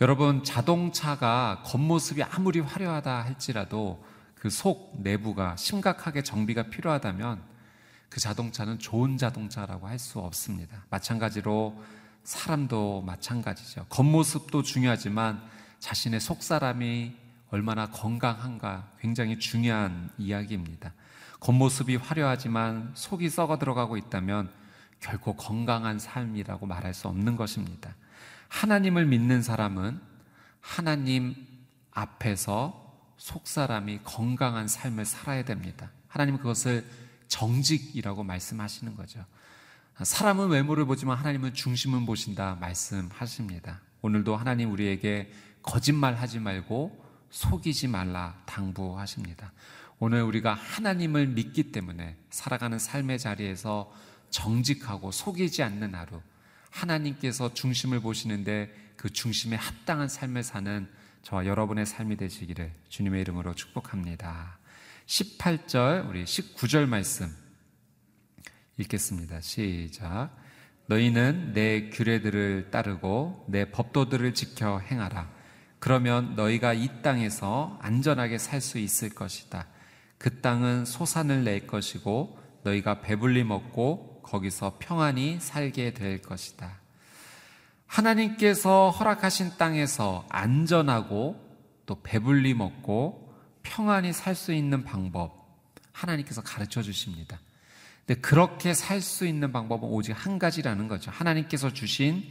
여러분 0.00 0.44
자동차가 0.44 1.62
겉모습이 1.64 2.22
아무리 2.22 2.60
화려하다 2.60 3.24
할지라도 3.24 4.04
그 4.34 4.50
속 4.50 4.94
내부가 5.02 5.56
심각하게 5.56 6.22
정비가 6.22 6.64
필요하다면 6.64 7.42
그 8.08 8.20
자동차는 8.20 8.78
좋은 8.78 9.18
자동차라고 9.18 9.88
할 9.88 9.98
수 9.98 10.20
없습니다. 10.20 10.84
마찬가지로 10.90 11.82
사람도 12.22 13.02
마찬가지죠. 13.02 13.86
겉모습도 13.88 14.62
중요하지만 14.62 15.42
자신의 15.80 16.20
속 16.20 16.42
사람이 16.42 17.16
얼마나 17.50 17.90
건강한가 17.90 18.92
굉장히 19.00 19.38
중요한 19.38 20.10
이야기입니다. 20.18 20.92
겉모습이 21.40 21.96
화려하지만 21.96 22.92
속이 22.94 23.28
썩어 23.28 23.58
들어가고 23.58 23.96
있다면 23.96 24.50
결코 25.00 25.34
건강한 25.34 25.98
삶이라고 25.98 26.66
말할 26.66 26.94
수 26.94 27.08
없는 27.08 27.36
것입니다. 27.36 27.94
하나님을 28.48 29.06
믿는 29.06 29.42
사람은 29.42 30.00
하나님 30.60 31.34
앞에서 31.92 32.84
속사람이 33.16 34.00
건강한 34.04 34.68
삶을 34.68 35.04
살아야 35.04 35.44
됩니다. 35.44 35.90
하나님은 36.08 36.38
그것을 36.38 36.84
정직이라고 37.28 38.24
말씀하시는 38.24 38.96
거죠. 38.96 39.24
사람은 40.02 40.48
외모를 40.48 40.84
보지만 40.84 41.16
하나님은 41.16 41.54
중심은 41.54 42.04
보신다 42.04 42.56
말씀하십니다. 42.60 43.80
오늘도 44.02 44.36
하나님 44.36 44.70
우리에게 44.72 45.32
거짓말 45.62 46.14
하지 46.14 46.38
말고 46.38 47.04
속이지 47.30 47.88
말라 47.88 48.40
당부하십니다. 48.46 49.52
오늘 49.98 50.22
우리가 50.22 50.54
하나님을 50.54 51.28
믿기 51.28 51.72
때문에 51.72 52.16
살아가는 52.30 52.78
삶의 52.78 53.18
자리에서 53.18 53.90
정직하고 54.30 55.10
속이지 55.10 55.62
않는 55.62 55.94
하루, 55.94 56.20
하나님께서 56.76 57.54
중심을 57.54 58.00
보시는데 58.00 58.72
그 58.96 59.10
중심에 59.10 59.56
합당한 59.56 60.08
삶을 60.08 60.42
사는 60.42 60.88
저와 61.22 61.46
여러분의 61.46 61.86
삶이 61.86 62.16
되시기를 62.16 62.72
주님의 62.88 63.22
이름으로 63.22 63.54
축복합니다. 63.54 64.58
18절, 65.06 66.08
우리 66.08 66.24
19절 66.24 66.86
말씀 66.86 67.34
읽겠습니다. 68.78 69.40
시작. 69.40 70.30
너희는 70.86 71.52
내 71.52 71.88
규례들을 71.90 72.70
따르고 72.70 73.46
내 73.48 73.70
법도들을 73.70 74.34
지켜 74.34 74.78
행하라. 74.78 75.30
그러면 75.78 76.36
너희가 76.36 76.74
이 76.74 77.02
땅에서 77.02 77.78
안전하게 77.80 78.38
살 78.38 78.60
수 78.60 78.78
있을 78.78 79.10
것이다. 79.10 79.66
그 80.18 80.40
땅은 80.40 80.84
소산을 80.84 81.44
낼 81.44 81.66
것이고 81.66 82.38
너희가 82.62 83.00
배불리 83.00 83.44
먹고 83.44 84.15
거기서 84.26 84.76
평안히 84.78 85.38
살게 85.40 85.94
될 85.94 86.20
것이다. 86.20 86.80
하나님께서 87.86 88.90
허락하신 88.90 89.52
땅에서 89.58 90.26
안전하고 90.28 91.44
또 91.86 92.02
배불리 92.02 92.54
먹고 92.54 93.32
평안히 93.62 94.12
살 94.12 94.34
수 94.34 94.52
있는 94.52 94.84
방법 94.84 95.46
하나님께서 95.92 96.42
가르쳐 96.42 96.82
주십니다. 96.82 97.38
근데 98.04 98.20
그렇게 98.20 98.74
살 98.74 99.00
수 99.00 99.26
있는 99.26 99.52
방법은 99.52 99.88
오직 99.88 100.12
한 100.12 100.38
가지라는 100.38 100.88
거죠. 100.88 101.10
하나님께서 101.10 101.72
주신 101.72 102.24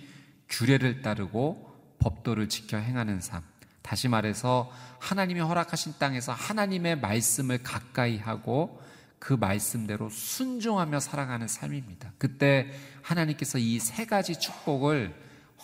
규례를 0.49 1.01
따르고 1.01 1.73
법도를 1.99 2.49
지켜 2.49 2.77
행하는 2.77 3.21
삶. 3.21 3.41
다시 3.81 4.07
말해서 4.07 4.71
하나님이 4.99 5.39
허락하신 5.41 5.95
땅에서 5.99 6.33
하나님의 6.33 6.99
말씀을 6.99 7.63
가까이 7.63 8.17
하고 8.17 8.81
그 9.19 9.33
말씀대로 9.33 10.09
순종하며 10.09 10.99
살아가는 10.99 11.47
삶입니다. 11.47 12.11
그때 12.17 12.71
하나님께서 13.01 13.57
이 13.57 13.79
세 13.79 14.05
가지 14.05 14.39
축복을 14.39 15.15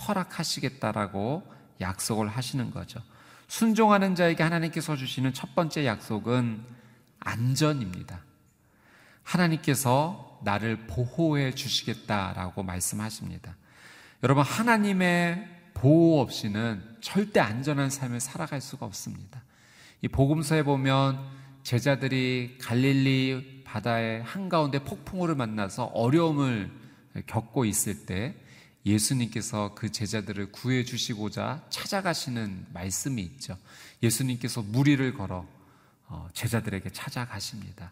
허락하시겠다라고 0.08 1.44
약속을 1.82 2.28
하시는 2.28 2.72
거죠. 2.72 3.02
순종하는 3.48 4.16
자에게 4.16 4.44
하나님께서 4.44 4.96
주시는 4.96 5.34
첫 5.34 5.54
번째 5.56 5.86
약속은 5.86 6.64
안전입니다. 7.20 8.22
하나님께서 9.24 10.40
나를 10.44 10.88
보호해 10.88 11.54
주시겠다라고 11.54 12.64
말씀하십니다. 12.64 13.56
여러분, 14.24 14.44
하나님의 14.44 15.48
보호 15.74 16.22
없이는 16.22 16.98
절대 17.02 17.40
안전한 17.40 17.90
삶을 17.90 18.20
살아갈 18.20 18.62
수가 18.62 18.86
없습니다. 18.86 19.44
이 20.02 20.08
복음서에 20.08 20.64
보면 20.64 21.20
제자들이 21.64 22.58
갈릴리 22.60 23.64
바다의 23.66 24.24
한가운데 24.24 24.84
폭풍우를 24.84 25.36
만나서 25.36 25.86
어려움을 25.86 26.72
겪고 27.28 27.66
있을 27.66 28.06
때 28.06 28.36
예수님께서 28.86 29.74
그 29.76 29.92
제자들을 29.92 30.52
구해 30.52 30.84
주시고자 30.84 31.66
찾아가시는 31.70 32.68
말씀이 32.74 33.22
있죠. 33.22 33.58
예수님께서 34.02 34.62
무리를 34.64 35.14
걸어 35.14 35.46
어, 36.08 36.28
제자들에게 36.34 36.90
찾아가십니다. 36.90 37.92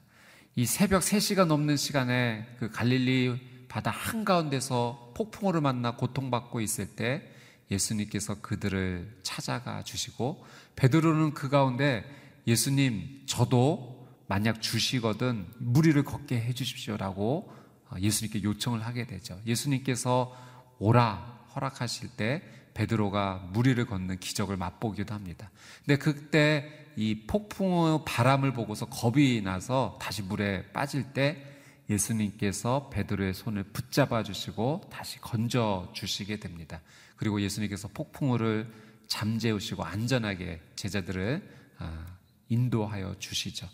이 0.55 0.65
새벽 0.65 1.01
3시가 1.01 1.45
넘는 1.45 1.77
시간에 1.77 2.47
그 2.59 2.69
갈릴리 2.69 3.67
바다 3.69 3.91
한가운데서 3.91 5.13
폭풍우를 5.15 5.61
만나 5.61 5.95
고통받고 5.95 6.59
있을 6.59 6.95
때 6.95 7.31
예수님께서 7.71 8.41
그들을 8.41 9.19
찾아가 9.21 9.83
주시고 9.83 10.43
베드로는 10.75 11.35
그 11.35 11.49
가운데 11.49 12.03
예수님 12.47 13.23
저도 13.25 14.07
만약 14.27 14.61
주시거든 14.61 15.47
무리를 15.57 16.01
걷게 16.03 16.39
해 16.39 16.53
주십시오라고 16.53 17.51
어, 17.89 17.95
예수님께 17.99 18.43
요청을 18.43 18.85
하게 18.85 19.07
되죠. 19.07 19.39
예수님께서 19.45 20.35
오라 20.77 21.39
허락하실 21.55 22.09
때 22.09 22.43
베드로가 22.73 23.49
무리를 23.51 23.83
걷는 23.85 24.19
기적을 24.19 24.55
맛보기도 24.55 25.13
합니다. 25.13 25.49
근데 25.83 25.97
그때 25.97 26.87
이 26.95 27.25
폭풍의 27.27 28.01
바람을 28.05 28.53
보고서 28.53 28.85
겁이 28.85 29.41
나서 29.41 29.97
다시 30.01 30.21
물에 30.21 30.71
빠질 30.71 31.11
때 31.13 31.45
예수님께서 31.89 32.89
베드로의 32.89 33.33
손을 33.33 33.63
붙잡아 33.63 34.23
주시고 34.23 34.89
다시 34.91 35.19
건져 35.19 35.89
주시게 35.93 36.39
됩니다. 36.39 36.81
그리고 37.15 37.41
예수님께서 37.41 37.89
폭풍우를 37.89 38.71
잠재우시고 39.07 39.83
안전하게 39.83 40.61
제자들을 40.75 41.57
아, 41.79 42.05
인도하여 42.49 43.15
주시죠. 43.19 43.67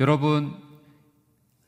여러분 0.00 0.54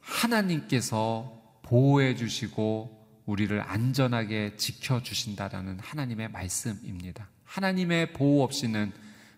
하나님께서 0.01 1.61
보호해 1.63 2.17
주시고 2.17 2.97
우리를 3.27 3.61
안전하게 3.61 4.57
지켜 4.57 5.03
주신다라는 5.03 5.81
하나님의 5.81 6.31
말씀입니다. 6.31 7.29
하나님의 7.45 8.13
보호 8.13 8.43
없이는 8.43 8.93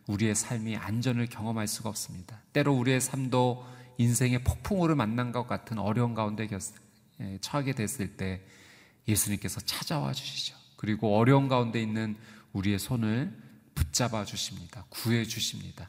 우리의 0.06 0.34
삶이 0.34 0.76
안전을 0.76 1.26
경험할 1.26 1.66
수가 1.68 1.88
없습니다. 1.90 2.40
때로 2.52 2.74
우리의 2.74 3.00
삶도 3.00 3.66
인생의 3.98 4.44
폭풍우를 4.44 4.94
만난 4.94 5.32
것 5.32 5.46
같은 5.46 5.78
어려운 5.78 6.14
가운데 6.14 6.48
예, 7.20 7.38
처하게 7.40 7.72
됐을 7.72 8.16
때 8.16 8.42
예수님께서 9.06 9.60
찾아와 9.60 10.12
주시죠. 10.12 10.56
그리고 10.76 11.16
어려운 11.16 11.48
가운데 11.48 11.82
있는 11.82 12.16
우리의 12.52 12.78
손을 12.78 13.36
붙잡아 13.74 14.24
주십니다. 14.24 14.84
구해 14.88 15.24
주십니다. 15.24 15.88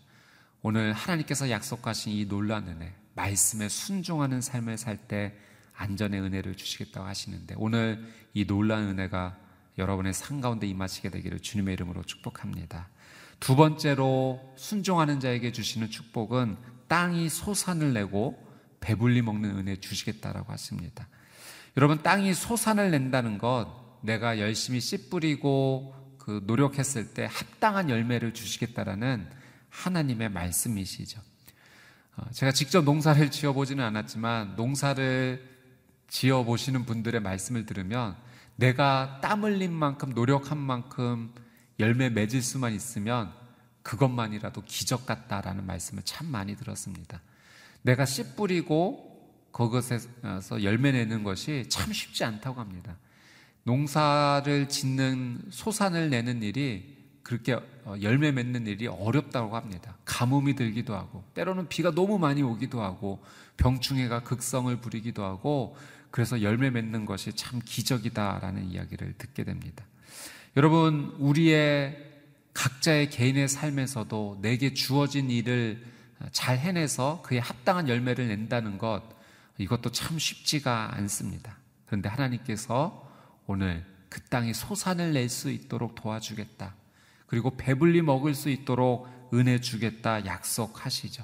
오늘 0.61 0.93
하나님께서 0.93 1.49
약속하신 1.49 2.11
이 2.13 2.27
놀란 2.27 2.67
은혜, 2.67 2.93
말씀에 3.15 3.69
순종하는 3.69 4.41
삶을 4.41 4.77
살 4.77 4.97
때 5.07 5.33
안전의 5.79 6.19
은혜를 6.19 6.55
주시겠다고 6.55 7.07
하시는데 7.07 7.55
오늘 7.57 8.05
이 8.33 8.45
놀라운 8.45 8.89
은혜가 8.89 9.37
여러분의 9.77 10.13
삶 10.13 10.41
가운데 10.41 10.67
임하시게 10.67 11.09
되기를 11.09 11.39
주님의 11.39 11.73
이름으로 11.75 12.03
축복합니다. 12.03 12.89
두 13.39 13.55
번째로 13.55 14.53
순종하는 14.57 15.21
자에게 15.21 15.53
주시는 15.53 15.89
축복은 15.89 16.57
땅이 16.89 17.29
소산을 17.29 17.93
내고 17.93 18.45
배불리 18.81 19.21
먹는 19.21 19.57
은혜 19.57 19.77
주시겠다라고 19.77 20.51
하십니다. 20.51 21.07
여러분 21.77 22.03
땅이 22.03 22.33
소산을 22.33 22.91
낸다는 22.91 23.37
것 23.37 24.01
내가 24.01 24.37
열심히 24.39 24.81
씨 24.81 25.09
뿌리고 25.09 25.95
그 26.17 26.41
노력했을 26.45 27.13
때 27.13 27.25
합당한 27.31 27.89
열매를 27.89 28.33
주시겠다라는 28.33 29.29
하나님의 29.69 30.29
말씀이시죠. 30.29 31.21
어, 32.17 32.29
제가 32.31 32.51
직접 32.51 32.83
농사를 32.83 33.29
지어보지는 33.31 33.83
않았지만 33.83 34.55
농사를 34.55 35.47
지어 36.07 36.43
보시는 36.43 36.85
분들의 36.85 37.21
말씀을 37.21 37.65
들으면 37.65 38.15
내가 38.55 39.19
땀 39.21 39.43
흘린 39.43 39.71
만큼 39.71 40.09
노력한 40.09 40.57
만큼 40.57 41.33
열매 41.79 42.09
맺을 42.09 42.41
수만 42.41 42.73
있으면 42.73 43.31
그것만이라도 43.83 44.63
기적 44.65 45.05
같다라는 45.05 45.65
말씀을 45.65 46.03
참 46.03 46.27
많이 46.27 46.55
들었습니다. 46.57 47.21
내가 47.81 48.05
씨 48.05 48.35
뿌리고 48.35 49.09
그것에서 49.51 50.63
열매 50.63 50.91
내는 50.91 51.23
것이 51.23 51.65
참 51.69 51.93
쉽지 51.93 52.23
않다고 52.23 52.59
합니다. 52.59 52.97
농사를 53.63 54.67
짓는 54.67 55.43
소산을 55.49 56.09
내는 56.09 56.43
일이 56.43 56.98
그렇게 57.23 57.53
어, 57.53 57.95
열매 58.01 58.31
맺는 58.31 58.67
일이 58.67 58.87
어렵다고 58.87 59.55
합니다. 59.55 59.95
가뭄이 60.05 60.55
들기도 60.55 60.95
하고, 60.95 61.23
때로는 61.33 61.69
비가 61.69 61.91
너무 61.91 62.17
많이 62.17 62.41
오기도 62.41 62.81
하고, 62.81 63.23
병충해가 63.57 64.23
극성을 64.23 64.75
부리기도 64.77 65.23
하고, 65.23 65.75
그래서 66.11 66.41
열매 66.41 66.69
맺는 66.69 67.05
것이 67.05 67.33
참 67.33 67.61
기적이다라는 67.63 68.71
이야기를 68.71 69.13
듣게 69.17 69.43
됩니다. 69.43 69.85
여러분, 70.57 71.15
우리의 71.19 72.05
각자의 72.53 73.09
개인의 73.11 73.47
삶에서도 73.47 74.39
내게 74.41 74.73
주어진 74.73 75.29
일을 75.29 75.85
잘 76.31 76.57
해내서 76.57 77.21
그에 77.23 77.37
합당한 77.37 77.87
열매를 77.87 78.27
낸다는 78.27 78.77
것, 78.77 79.03
이것도 79.57 79.91
참 79.91 80.17
쉽지가 80.17 80.95
않습니다. 80.95 81.57
그런데 81.85 82.09
하나님께서 82.09 83.07
오늘 83.45 83.85
그 84.09 84.21
땅에 84.21 84.53
소산을 84.53 85.13
낼 85.13 85.29
수 85.29 85.51
있도록 85.51 85.95
도와주겠다. 85.95 86.73
그리고 87.29 87.55
배불리 87.55 88.01
먹을 88.01 88.33
수 88.33 88.49
있도록 88.49 89.07
은혜 89.33 89.61
주겠다 89.61 90.25
약속하시죠. 90.25 91.23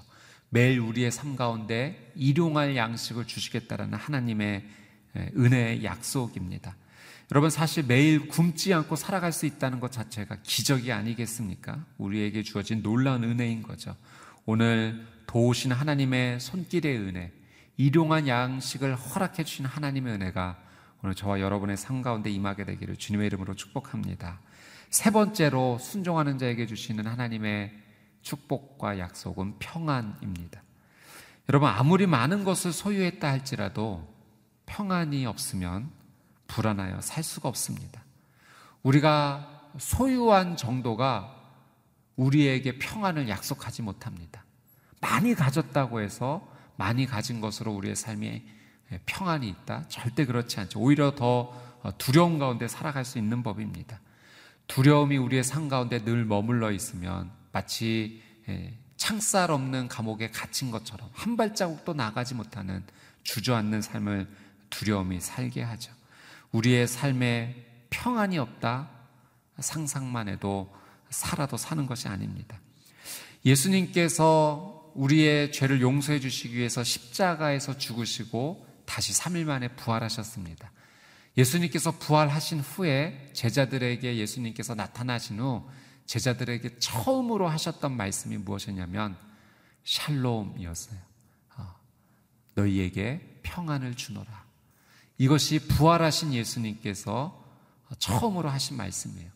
매일 0.50 0.80
우리의 0.80 1.12
삶 1.12 1.36
가운데 1.36 2.12
일용할 2.16 2.76
양식을 2.76 3.26
주시겠다라는 3.26 3.98
하나님의 3.98 4.70
은혜의 5.36 5.84
약속입니다. 5.84 6.76
여러분 7.32 7.50
사실 7.50 7.84
매일 7.88 8.28
굶지 8.28 8.72
않고 8.72 8.96
살아갈 8.96 9.32
수 9.32 9.48
있다는 9.48 9.80
것 9.80 9.92
자체가 9.92 10.38
기적이 10.44 10.92
아니겠습니까? 10.92 11.84
우리에게 11.98 12.44
주어진 12.44 12.84
놀라운 12.84 13.24
은혜인 13.24 13.64
거죠. 13.64 13.96
오늘 14.46 15.08
도우신 15.26 15.72
하나님의 15.72 16.40
손길의 16.40 16.98
은혜, 17.00 17.32
일용한 17.78 18.28
양식을 18.28 18.96
허락해 18.96 19.44
주신 19.44 19.66
하나님의 19.66 20.14
은혜가 20.14 20.60
오늘 21.02 21.16
저와 21.16 21.40
여러분의 21.40 21.78
삶 21.78 22.04
가운데 22.04 22.30
임하게 22.30 22.66
되기를 22.66 22.96
주님의 22.98 23.26
이름으로 23.28 23.56
축복합니다. 23.56 24.40
세 24.96 25.12
번째로 25.12 25.78
순종하는 25.78 26.38
자에게 26.38 26.68
주시는 26.68 27.06
하나님의 27.06 27.74
축복과 28.22 28.98
약속은 28.98 29.60
평안입니다. 29.60 30.64
여러분, 31.50 31.68
아무리 31.68 32.08
많은 32.08 32.46
것을 32.46 32.72
소유했다 32.72 33.28
할지라도 33.28 34.08
평안이 34.66 35.26
없으면 35.26 35.92
불안하여 36.48 37.02
살 37.02 37.26
수가 37.26 37.50
없습니다. 37.50 38.06
우리가 38.84 39.70
소유한 39.78 40.56
정도가 40.56 41.44
우리에게 42.16 42.80
평안을 42.80 43.28
약속하지 43.28 43.82
못합니다. 43.82 44.46
많이 45.02 45.36
가졌다고 45.36 46.00
해서 46.00 46.48
많이 46.78 47.06
가진 47.06 47.42
것으로 47.42 47.74
우리의 47.74 47.96
예, 48.94 49.00
평안이 49.06 49.50
있다? 49.50 49.90
절대 49.90 50.26
그렇지 50.26 50.58
않죠. 50.62 50.80
오히려 50.80 51.16
더 51.16 51.52
어, 51.84 51.98
두려움 51.98 52.40
가운데 52.40 52.70
살아갈 52.70 53.04
수 53.04 53.18
있는 53.18 53.44
법입니다. 53.44 54.00
두려움이 54.68 55.18
우리의 55.18 55.44
삶 55.44 55.70
가운데 55.70 56.04
늘 56.04 56.26
머물러 56.26 56.72
있으면 56.72 57.32
마치 57.52 58.22
예, 58.50 58.78
창살 58.98 59.52
없는 59.52 59.88
감옥에 59.88 60.32
갇힌 60.32 60.72
것처럼 60.72 61.10
한 61.14 61.38
발자국도 61.38 61.94
나가지 61.94 62.34
못하는 62.34 62.84
주저앉는 63.24 63.82
삶을 63.82 64.28
두려움이 64.70 65.20
살게 65.22 65.62
하죠. 65.62 65.92
우리의 66.52 66.88
삶에 66.88 67.56
평안이 67.90 68.38
없다 68.38 68.90
상상만 69.60 70.30
해도 70.30 70.74
살아도 71.10 71.58
사는 71.58 71.86
것이 71.86 72.08
아닙니다. 72.08 72.60
예수님께서 73.46 74.92
우리의 74.96 75.52
죄를 75.52 75.82
용서해 75.82 76.20
주시기 76.20 76.56
위해서 76.56 76.84
십자가에서 76.84 77.78
죽으시고 77.78 78.66
다시 78.86 79.14
3일 79.14 79.46
만에 79.46 79.70
부활하셨습니다. 79.70 80.72
예수님께서 81.38 81.92
부활하신 81.92 82.62
후에 82.62 83.32
제자들에게 83.34 84.18
예수님께서 84.18 84.76
나타나신 84.76 85.40
후 85.40 85.68
제자들에게 86.06 86.80
처음으로 86.80 87.48
하셨던 87.48 87.96
말씀이 87.98 88.38
무엇이냐면 88.38 89.18
샬롬이었어요. 89.84 91.00
어, 91.58 91.76
너희에게 92.56 93.42
평안을 93.44 93.96
주노라. 93.96 94.46
이것이 95.18 95.68
부활하신 95.68 96.34
예수님께서 96.34 97.44
처음으로 98.00 98.50
하신 98.50 98.78
말씀이에요. 98.78 99.30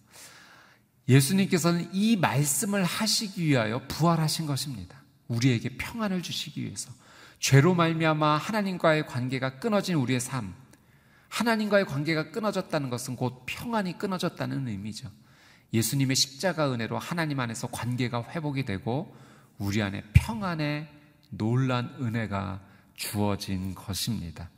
예수님께서는 1.07 1.89
이 1.93 2.15
말씀을 2.17 2.83
하시기 2.83 3.45
위하여 3.45 3.81
부활하신 3.88 4.45
것입니다. 4.45 5.01
우리에게 5.27 5.77
평안을 5.77 6.21
주시기 6.21 6.63
위해서. 6.63 6.91
죄로 7.39 7.73
말미암아 7.73 8.38
하나님과의 8.38 9.07
관계가 9.07 9.59
끊어진 9.59 9.95
우리의 9.95 10.19
삶, 10.19 10.53
하나님과의 11.30 11.86
관계가 11.86 12.32
끊어졌다는 12.32 12.89
것은 12.89 13.15
곧 13.15 13.44
평안이 13.46 13.98
끊어졌다는 13.98 14.68
의미죠. 14.68 15.10
예수님의 15.74 16.15
십자가 16.15 16.72
은혜로 16.72 16.98
하나님 16.98 17.39
안에서 17.39 17.68
관계가 17.68 18.24
회복이 18.32 18.65
되고 18.65 19.15
우리 19.58 19.82
안에 19.82 20.04
평안의 20.13 20.89
놀란 21.30 21.96
은혜가 22.00 22.60
주어진 22.96 23.76
것입니다. 23.76 24.50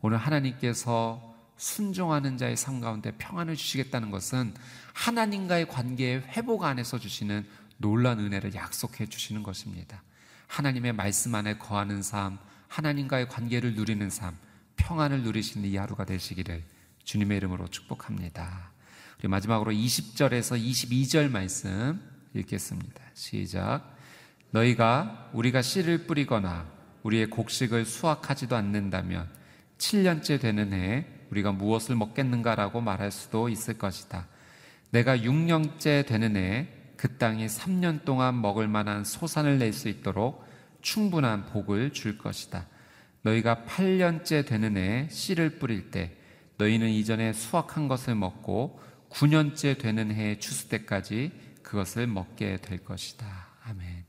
오늘 0.00 0.18
하나님께서 0.18 1.34
순종하는 1.56 2.36
자의 2.36 2.56
삶 2.56 2.80
가운데 2.80 3.12
평안을 3.12 3.56
주시겠다는 3.56 4.10
것은 4.10 4.54
하나님과의 4.92 5.68
관계의 5.68 6.22
회복 6.22 6.64
안에서 6.64 6.98
주시는 6.98 7.46
놀란 7.78 8.18
은혜를 8.18 8.54
약속해 8.54 9.06
주시는 9.06 9.42
것입니다. 9.42 10.02
하나님의 10.48 10.92
말씀 10.92 11.34
안에 11.34 11.58
거하는 11.58 12.02
삶, 12.02 12.38
하나님과의 12.68 13.28
관계를 13.28 13.74
누리는 13.74 14.10
삶, 14.10 14.36
평안을 14.76 15.22
누리시는 15.22 15.68
이 15.68 15.76
하루가 15.76 16.04
되시기를 16.04 16.62
주님의 17.04 17.36
이름으로 17.38 17.68
축복합니다. 17.68 18.72
우리 19.18 19.28
마지막으로 19.28 19.72
20절에서 19.72 20.60
22절 20.62 21.30
말씀 21.30 22.00
읽겠습니다. 22.34 23.02
시작. 23.14 23.96
너희가 24.50 25.30
우리가 25.32 25.62
씨를 25.62 26.06
뿌리거나 26.06 26.66
우리의 27.02 27.30
곡식을 27.30 27.84
수확하지도 27.84 28.56
않는다면 28.56 29.28
7년째 29.78 30.40
되는 30.40 30.72
해에 30.72 31.06
우리가 31.30 31.52
무엇을 31.52 31.96
먹겠는가라고 31.96 32.80
말할 32.80 33.10
수도 33.10 33.48
있을 33.48 33.78
것이다. 33.78 34.26
내가 34.90 35.16
6년째 35.16 36.06
되는 36.06 36.36
해에 36.36 36.68
그 36.96 37.16
땅이 37.18 37.46
3년 37.46 38.04
동안 38.04 38.40
먹을 38.40 38.68
만한 38.68 39.04
소산을 39.04 39.58
낼 39.58 39.72
수 39.72 39.88
있도록 39.88 40.46
충분한 40.82 41.46
복을 41.46 41.92
줄 41.92 42.16
것이다. 42.16 42.66
너희가 43.26 43.64
8년째 43.66 44.46
되는 44.46 44.76
해에 44.76 45.08
씨를 45.10 45.58
뿌릴 45.58 45.90
때 45.90 46.16
너희는 46.58 46.88
이전에 46.90 47.32
수확한 47.32 47.88
것을 47.88 48.14
먹고 48.14 48.80
9년째 49.10 49.78
되는 49.78 50.12
해의 50.14 50.38
추수 50.38 50.68
때까지 50.68 51.32
그것을 51.62 52.06
먹게 52.06 52.58
될 52.58 52.84
것이다. 52.84 53.26
아멘. 53.64 54.04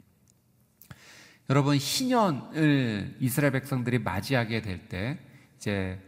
여러분, 1.50 1.78
희년을 1.78 3.18
이스라엘 3.20 3.54
백성들이 3.54 4.00
맞이하게 4.00 4.62
될 4.62 4.88
때, 4.90 5.18
이제 5.58 6.00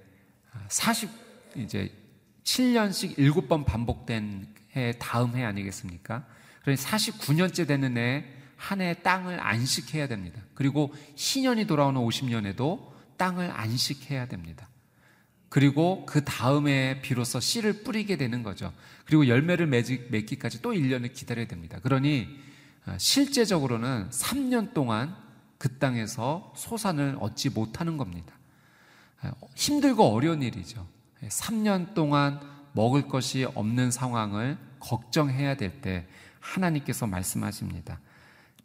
40, 0.68 1.10
이제 1.56 1.92
7년씩 2.44 3.16
7번 3.18 3.66
반복된 3.66 4.54
해 4.76 4.94
다음 5.00 5.36
해 5.36 5.44
아니겠습니까? 5.44 6.26
그러니 6.62 6.78
49년째 6.78 7.68
되는 7.68 7.98
해 7.98 8.40
한 8.60 8.82
해 8.82 8.94
땅을 8.94 9.40
안식해야 9.40 10.08
됩니다. 10.08 10.42
그리고 10.54 10.94
희년이 11.16 11.66
돌아오는 11.66 12.00
50년에도 12.02 12.92
땅을 13.20 13.52
안식해야 13.52 14.28
됩니다. 14.28 14.68
그리고 15.50 16.06
그 16.08 16.24
다음에 16.24 17.02
비로소 17.02 17.40
씨를 17.40 17.84
뿌리게 17.84 18.18
되는 18.18 18.42
거죠. 18.42 18.74
그리고 19.06 19.28
열매를 19.28 19.68
맺기까지 19.68 20.62
또 20.62 20.72
1년을 20.72 21.14
기다려야 21.14 21.46
됩니다. 21.46 21.80
그러니 21.84 22.28
어, 22.88 22.96
실제적으로는 22.98 24.10
3년 24.10 24.74
동안 24.74 25.16
그 25.58 25.78
땅에서 25.78 26.54
소산을 26.56 27.18
얻지 27.20 27.50
못하는 27.50 27.98
겁니다. 27.98 28.34
어, 29.22 29.32
힘들고 29.56 30.04
어려운 30.04 30.42
일이죠. 30.42 30.88
3년 31.22 31.94
동안 31.94 32.40
먹을 32.74 33.08
것이 33.08 33.44
없는 33.44 33.92
상황을 33.92 34.58
걱정해야 34.80 35.56
될 35.58 35.82
때 35.82 36.08
하나님께서 36.40 37.06
말씀하십니다. 37.06 38.00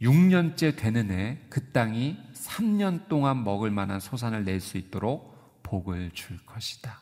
6년째 0.00 0.76
되는 0.76 1.10
해 1.10 1.38
그 1.48 1.70
땅이 1.72 2.18
3년 2.44 3.08
동안 3.08 3.44
먹을 3.44 3.70
만한 3.70 4.00
소산을 4.00 4.44
낼 4.44 4.60
수 4.60 4.78
있도록 4.78 5.62
복을 5.62 6.10
줄 6.12 6.38
것이다. 6.44 7.00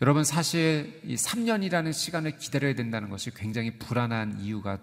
여러분 0.00 0.22
사실 0.22 1.00
이 1.04 1.16
3년이라는 1.16 1.92
시간을 1.92 2.38
기다려야 2.38 2.74
된다는 2.74 3.10
것이 3.10 3.32
굉장히 3.34 3.78
불안한 3.78 4.40
이유가 4.40 4.78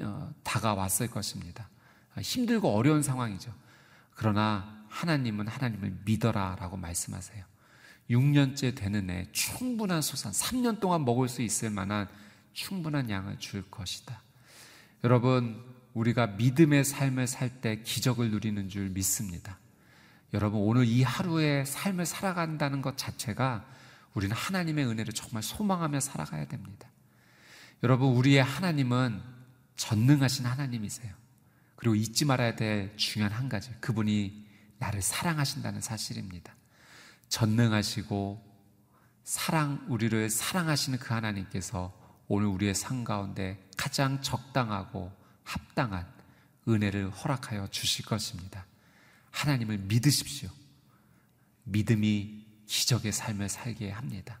어, 0.00 0.32
다가왔을 0.44 1.08
것입니다. 1.08 1.68
힘들고 2.20 2.72
어려운 2.72 3.02
상황이죠. 3.02 3.52
그러나 4.14 4.84
하나님은 4.88 5.48
하나님을 5.48 6.02
믿어라 6.04 6.56
라고 6.60 6.76
말씀하세요. 6.76 7.44
6년째 8.10 8.76
되는 8.76 9.10
해 9.10 9.26
충분한 9.32 10.02
소산, 10.02 10.32
3년 10.32 10.80
동안 10.80 11.04
먹을 11.04 11.28
수 11.28 11.42
있을 11.42 11.70
만한 11.70 12.08
충분한 12.52 13.10
양을 13.10 13.38
줄 13.38 13.68
것이다. 13.70 14.22
여러분, 15.02 15.64
우리가 15.94 16.26
믿음의 16.28 16.84
삶을 16.84 17.26
살 17.26 17.60
때 17.60 17.82
기적을 17.82 18.30
누리는 18.30 18.68
줄 18.68 18.88
믿습니다. 18.90 19.58
여러분, 20.32 20.60
오늘 20.60 20.86
이 20.86 21.02
하루의 21.02 21.66
삶을 21.66 22.06
살아간다는 22.06 22.80
것 22.80 22.96
자체가 22.96 23.66
우리는 24.14 24.34
하나님의 24.34 24.86
은혜를 24.86 25.12
정말 25.12 25.42
소망하며 25.42 26.00
살아가야 26.00 26.46
됩니다. 26.46 26.88
여러분, 27.82 28.08
우리의 28.16 28.42
하나님은 28.42 29.20
전능하신 29.76 30.46
하나님이세요. 30.46 31.12
그리고 31.76 31.94
잊지 31.94 32.24
말아야 32.24 32.56
될 32.56 32.96
중요한 32.96 33.32
한 33.32 33.48
가지. 33.48 33.70
그분이 33.80 34.46
나를 34.78 35.02
사랑하신다는 35.02 35.80
사실입니다. 35.80 36.54
전능하시고 37.28 38.52
사랑, 39.24 39.84
우리를 39.88 40.30
사랑하시는 40.30 40.98
그 40.98 41.12
하나님께서 41.12 41.92
오늘 42.28 42.46
우리의 42.48 42.74
삶 42.74 43.04
가운데 43.04 43.68
가장 43.76 44.22
적당하고 44.22 45.12
합당한 45.44 46.06
은혜를 46.68 47.10
허락하여 47.10 47.68
주실 47.68 48.04
것입니다. 48.04 48.66
하나님을 49.30 49.78
믿으십시오. 49.78 50.50
믿음이 51.64 52.44
기적의 52.66 53.12
삶을 53.12 53.48
살게 53.48 53.90
합니다. 53.90 54.38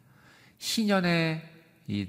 희년의 0.58 1.48
이 1.88 2.08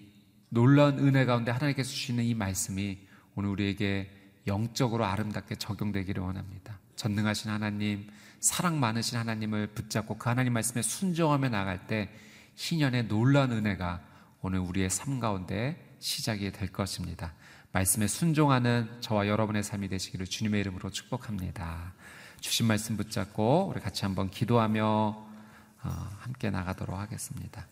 놀라운 0.49 0.99
은혜 0.99 1.25
가운데 1.25 1.51
하나님께서 1.51 1.89
주시는 1.89 2.23
이 2.23 2.35
말씀이 2.35 2.99
오늘 3.35 3.49
우리에게 3.49 4.11
영적으로 4.45 5.05
아름답게 5.05 5.55
적용되기를 5.55 6.21
원합니다. 6.21 6.79
전능하신 6.95 7.49
하나님, 7.49 8.07
사랑 8.39 8.79
많으신 8.79 9.17
하나님을 9.17 9.67
붙잡고 9.67 10.17
그 10.17 10.29
하나님 10.29 10.53
말씀에 10.53 10.81
순종하며 10.81 11.49
나갈 11.49 11.87
때 11.87 12.09
희년의 12.55 13.07
놀라운 13.07 13.51
은혜가 13.51 14.01
오늘 14.41 14.59
우리의 14.59 14.89
삶 14.89 15.19
가운데 15.19 15.95
시작이 15.99 16.51
될 16.51 16.71
것입니다. 16.71 17.33
말씀에 17.73 18.05
순종하는 18.05 18.87
저와 19.01 19.27
여러분의 19.27 19.63
삶이 19.63 19.89
되시기를 19.89 20.27
주님의 20.27 20.61
이름으로 20.61 20.91
축복합니다. 20.91 21.93
주신 22.39 22.67
말씀 22.67 22.97
붙잡고 22.97 23.71
우리 23.73 23.81
같이 23.81 24.05
한번 24.05 24.29
기도하며 24.29 24.83
어, 24.85 25.89
함께 26.19 26.51
나가도록 26.51 26.95
하겠습니다. 26.95 27.65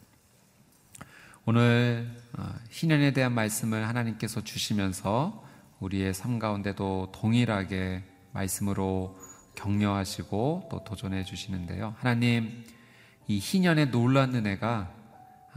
오늘 1.46 2.12
어, 2.36 2.52
희년에 2.72 3.14
대한 3.14 3.34
말씀을 3.34 3.88
하나님께서 3.88 4.44
주시면서 4.44 5.46
우리의 5.80 6.16
삶 6.16 6.40
가운데도 6.40 7.12
동일하게 7.14 8.04
말씀으로 8.32 9.20
격려하시고 9.54 10.70
또 10.72 10.84
도전해 10.84 11.24
주시는데요. 11.24 11.94
하나님, 12.00 12.66
이 13.28 13.38
희년의 13.38 13.92
놀란 13.92 14.34
은혜가 14.34 14.92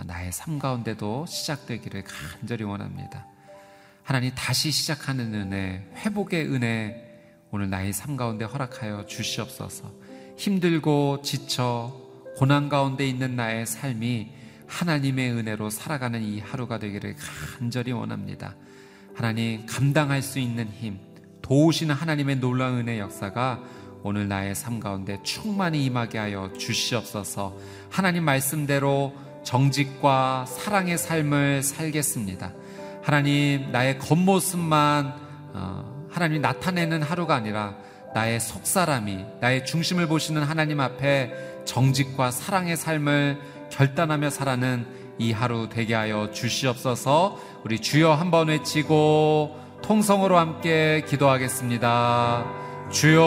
나의 0.04 0.32
삶 0.32 0.58
가운데도 0.58 1.24
시작되기를 1.26 2.04
간절히 2.04 2.64
원합니다. 2.64 3.26
하나님 4.04 4.32
다시 4.34 4.70
시작하는 4.70 5.32
은혜, 5.32 5.82
회복의 5.96 6.52
은혜, 6.52 6.94
오늘 7.50 7.70
나의 7.70 7.94
삶 7.94 8.18
가운데 8.18 8.44
허락하여 8.44 9.06
주시옵소서. 9.06 9.90
힘들고 10.36 11.22
지쳐 11.22 11.98
고난 12.36 12.68
가운데 12.68 13.08
있는 13.08 13.34
나의 13.34 13.64
삶이 13.64 14.30
하나님의 14.66 15.30
은혜로 15.32 15.70
살아가는 15.70 16.22
이 16.22 16.38
하루가 16.38 16.78
되기를 16.78 17.16
간절히 17.58 17.92
원합니다. 17.92 18.54
하나님 19.14 19.64
감당할 19.64 20.20
수 20.20 20.38
있는 20.38 20.68
힘, 20.68 20.98
도우시는 21.40 21.94
하나님의 21.94 22.40
놀라운 22.40 22.80
은혜 22.80 22.98
역사가 22.98 23.62
오늘 24.02 24.28
나의 24.28 24.54
삶 24.54 24.80
가운데 24.80 25.18
충만히 25.22 25.82
임하게 25.86 26.18
하여 26.18 26.52
주시옵소서. 26.58 27.56
하나님 27.88 28.24
말씀대로 28.24 29.14
정직과 29.44 30.44
사랑의 30.46 30.98
삶을 30.98 31.62
살겠습니다. 31.62 32.63
하나님 33.04 33.70
나의 33.70 33.98
겉모습만 33.98 35.14
어, 35.52 36.06
하나님 36.10 36.40
나타내는 36.40 37.02
하루가 37.02 37.34
아니라 37.34 37.74
나의 38.14 38.40
속사람이 38.40 39.24
나의 39.40 39.66
중심을 39.66 40.08
보시는 40.08 40.42
하나님 40.42 40.80
앞에 40.80 41.62
정직과 41.66 42.30
사랑의 42.30 42.78
삶을 42.78 43.38
결단하며 43.70 44.30
살아는 44.30 44.86
이 45.18 45.32
하루 45.32 45.68
되게 45.68 45.94
하여 45.94 46.30
주시옵소서. 46.32 47.38
우리 47.64 47.78
주여 47.78 48.14
한번 48.14 48.48
외치고 48.48 49.60
통성으로 49.82 50.38
함께 50.38 51.04
기도하겠습니다. 51.06 52.46
주여 52.90 53.22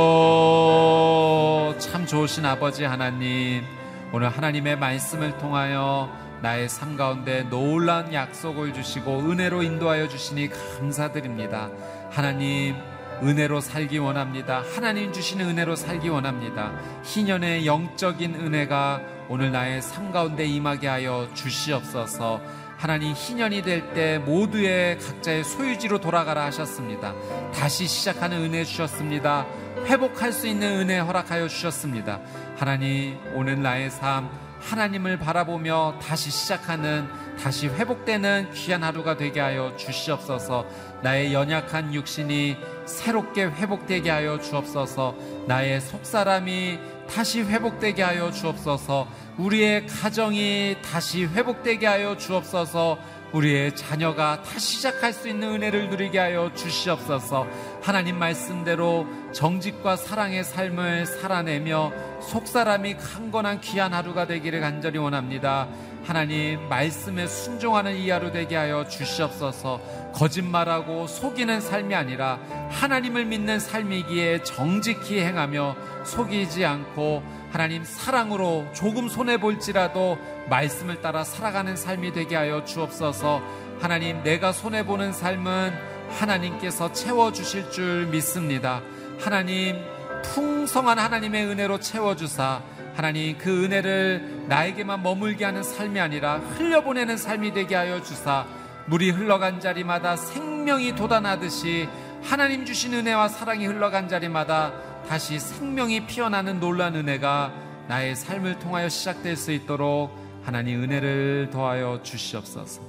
참 1.77 2.07
좋으신 2.07 2.45
아버지 2.45 2.83
하나님 2.83 3.63
오늘 4.11 4.29
하나님의 4.29 4.79
말씀을 4.79 5.37
통하여 5.37 6.09
나의 6.41 6.69
삶 6.69 6.95
가운데 6.95 7.43
놀란 7.43 8.13
약속을 8.13 8.73
주시고 8.73 9.19
은혜로 9.19 9.63
인도하여 9.63 10.07
주시니 10.07 10.49
감사드립니다. 10.49 11.69
하나님 12.11 12.75
은혜로 13.23 13.61
살기 13.61 13.97
원합니다. 13.97 14.63
하나님 14.75 15.11
주시는 15.11 15.49
은혜로 15.49 15.75
살기 15.75 16.09
원합니다. 16.09 16.71
희년의 17.03 17.65
영적인 17.65 18.35
은혜가 18.35 19.01
오늘 19.29 19.51
나의 19.51 19.81
삶 19.81 20.11
가운데 20.11 20.45
임하게 20.45 20.87
하여 20.87 21.27
주시옵소서. 21.33 22.41
하나님 22.77 23.13
희년이 23.13 23.63
될 23.63 23.91
때 23.93 24.19
모두의 24.19 24.99
각자의 24.99 25.43
소유지로 25.43 25.99
돌아가라 25.99 26.45
하셨습니다. 26.45 27.15
다시 27.51 27.87
시작하는 27.87 28.43
은혜 28.43 28.63
주셨습니다. 28.63 29.47
회복할 29.85 30.31
수 30.31 30.47
있는 30.47 30.81
은혜 30.81 30.99
허락하여 30.99 31.47
주셨습니다. 31.47 32.19
하나님 32.57 33.17
오늘 33.33 33.61
나의 33.61 33.89
삶 33.89 34.29
하나님을 34.59 35.19
바라보며 35.19 35.99
다시 36.01 36.31
시작하는 36.31 37.07
다시 37.41 37.67
회복되는 37.67 38.51
귀한 38.53 38.83
하루가 38.83 39.15
되게 39.15 39.39
하여 39.39 39.75
주시옵소서. 39.77 40.65
나의 41.01 41.33
연약한 41.33 41.93
육신이 41.93 42.57
새롭게 42.85 43.45
회복되게 43.45 44.09
하여 44.09 44.39
주옵소서. 44.39 45.15
나의 45.47 45.79
속사람이 45.81 46.79
다시 47.09 47.41
회복되게 47.41 48.01
하여 48.01 48.31
주옵소서. 48.31 49.07
우리의 49.37 49.87
가정이 49.87 50.77
다시 50.81 51.25
회복되게 51.25 51.85
하여 51.85 52.17
주옵소서. 52.17 52.97
우리의 53.33 53.75
자녀가 53.75 54.41
다시 54.41 54.77
시작할 54.77 55.13
수 55.13 55.27
있는 55.27 55.55
은혜를 55.55 55.89
누리게 55.89 56.17
하여 56.17 56.51
주시옵소서. 56.53 57.45
하나님 57.81 58.17
말씀대로 58.17 59.05
정직과 59.33 59.97
사랑의 59.97 60.43
삶을 60.43 61.05
살아내며 61.05 61.91
속사람이 62.21 62.95
강건한 62.95 63.59
귀한 63.61 63.93
하루가 63.93 64.27
되기를 64.27 64.61
간절히 64.61 64.97
원합니다. 64.97 65.67
하나님 66.07 66.69
말씀에 66.69 67.27
순종하는 67.27 67.97
이 67.97 68.09
하루 68.09 68.31
되게 68.31 68.55
하여 68.55 68.87
주시옵소서. 68.87 69.81
거짓말하고 70.13 71.05
속이는 71.05 71.59
삶이 71.59 71.93
아니라 71.93 72.39
하나님을 72.69 73.25
믿는 73.25 73.59
삶이기에 73.59 74.43
정직히 74.43 75.19
행하며 75.19 75.75
속이지 76.05 76.63
않고 76.63 77.23
하나님 77.51 77.83
사랑으로 77.83 78.67
조금 78.73 79.09
손해 79.09 79.37
볼지라도 79.37 80.17
말씀을 80.49 81.01
따라 81.01 81.25
살아가는 81.25 81.75
삶이 81.75 82.13
되게 82.13 82.37
하여 82.37 82.63
주옵소서. 82.63 83.41
하나님 83.81 84.23
내가 84.23 84.53
손해 84.53 84.85
보는 84.85 85.11
삶은 85.11 85.73
하나님께서 86.11 86.93
채워 86.93 87.33
주실 87.33 87.69
줄 87.69 88.05
믿습니다. 88.05 88.81
하나님 89.19 89.75
풍성한 90.23 90.99
하나님의 90.99 91.47
은혜로 91.47 91.81
채워 91.81 92.15
주사 92.15 92.61
하나님 92.97 93.37
그 93.37 93.63
은혜를 93.63 94.45
나에게만 94.47 95.03
머물게 95.03 95.45
하는 95.45 95.61
삶이 95.61 95.99
아니라 95.99 96.37
흘려보내는 96.39 97.15
삶이 97.15 97.53
되게 97.53 97.75
하여 97.75 98.01
주사 98.01 98.47
물이 98.87 99.11
흘러간 99.11 99.59
자리마다 99.59 100.15
생명이 100.15 100.95
돋아나듯이 100.95 101.87
하나님 102.23 102.65
주신 102.65 102.95
은혜와 102.95 103.27
사랑이 103.27 103.67
흘러간 103.67 104.07
자리마다 104.07 104.73
다시 105.07 105.39
생명이 105.39 106.07
피어나는 106.07 106.59
놀란 106.59 106.95
은혜가 106.95 107.53
나의 107.87 108.15
삶을 108.15 108.57
통하여 108.57 108.89
시작될 108.89 109.35
수 109.35 109.51
있도록 109.51 110.11
하나님 110.43 110.81
은혜를 110.81 111.51
더하여 111.51 112.01
주시옵소서. 112.01 112.81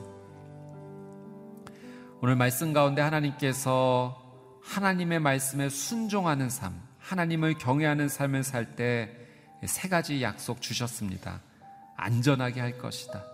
오늘 2.23 2.35
말씀 2.35 2.73
가운데 2.73 3.03
하나님께서 3.03 4.17
하나님의 4.63 5.21
말씀에 5.21 5.69
순종하는 5.69 6.49
삶, 6.49 6.81
하나님을 6.99 7.59
경외하는 7.59 8.09
삶을 8.09 8.43
살 8.43 8.75
때 8.75 9.28
세 9.67 9.89
가지 9.89 10.23
약속 10.23 10.61
주셨습니다. 10.61 11.41
안전하게 11.97 12.61
할 12.61 12.79
것이다. 12.79 13.25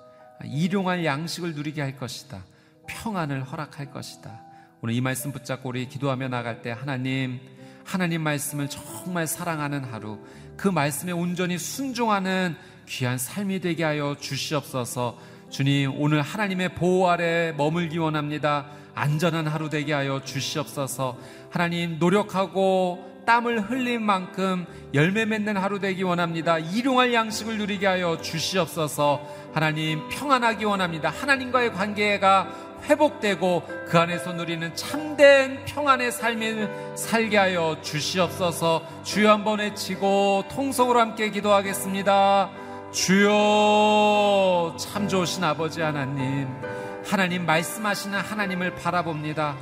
일용할 0.45 1.05
양식을 1.05 1.55
누리게 1.55 1.81
할 1.81 1.97
것이다. 1.97 2.45
평안을 2.87 3.45
허락할 3.45 3.91
것이다. 3.91 4.43
오늘 4.81 4.95
이 4.95 5.01
말씀 5.01 5.33
붙잡고 5.33 5.69
우리 5.69 5.89
기도하며 5.89 6.29
나갈 6.29 6.63
때 6.63 6.71
하나님, 6.71 7.41
하나님 7.85 8.23
말씀을 8.23 8.69
정말 8.69 9.27
사랑하는 9.27 9.85
하루, 9.85 10.19
그 10.57 10.69
말씀에 10.69 11.13
온전히 11.13 11.59
순종하는 11.59 12.57
귀한 12.87 13.19
삶이 13.19 13.61
되게 13.61 13.85
하여 13.85 14.17
주시옵소서. 14.19 15.19
주님, 15.51 15.93
오늘 16.01 16.21
하나님의 16.21 16.75
보호 16.75 17.09
아래 17.09 17.53
머물기 17.53 17.99
원합니다. 17.99 18.67
안전한 18.95 19.47
하루 19.47 19.71
되게 19.71 19.93
하여 19.93 20.23
주시옵소서. 20.23 21.19
하나님, 21.51 21.99
노력하고 21.99 23.13
땀을 23.25 23.71
흘린 23.71 24.03
만큼 24.03 24.67
열매 24.93 25.25
맺는 25.25 25.57
하루 25.57 25.81
되기 25.81 26.03
원합니다. 26.03 26.59
일용할 26.59 27.13
양식을 27.13 27.59
누리게 27.59 27.87
하여 27.87 28.21
주시옵소서. 28.21 29.21
하나님, 29.53 30.09
평안하기 30.09 30.65
원합니다. 30.65 31.11
하나님과의 31.11 31.73
관계가 31.73 32.49
회복되고 32.89 33.63
그 33.89 33.99
안에서 33.99 34.33
누리는 34.33 34.75
참된 34.77 35.65
평안의 35.65 36.13
삶을 36.13 36.95
살게 36.97 37.37
하여 37.37 37.79
주시옵소서 37.83 38.87
주여 39.05 39.31
한번 39.31 39.61
외치고 39.61 40.45
통성으로 40.51 41.01
함께 41.01 41.31
기도하겠습니다. 41.31 42.51
주여 42.93 44.77
참 44.79 45.09
좋으신 45.09 45.43
아버지 45.43 45.81
하나님 45.81 46.47
하나님 47.07 47.47
말씀하시는 47.47 48.18
하나님을 48.18 48.75
바라봅니다. 48.77 49.57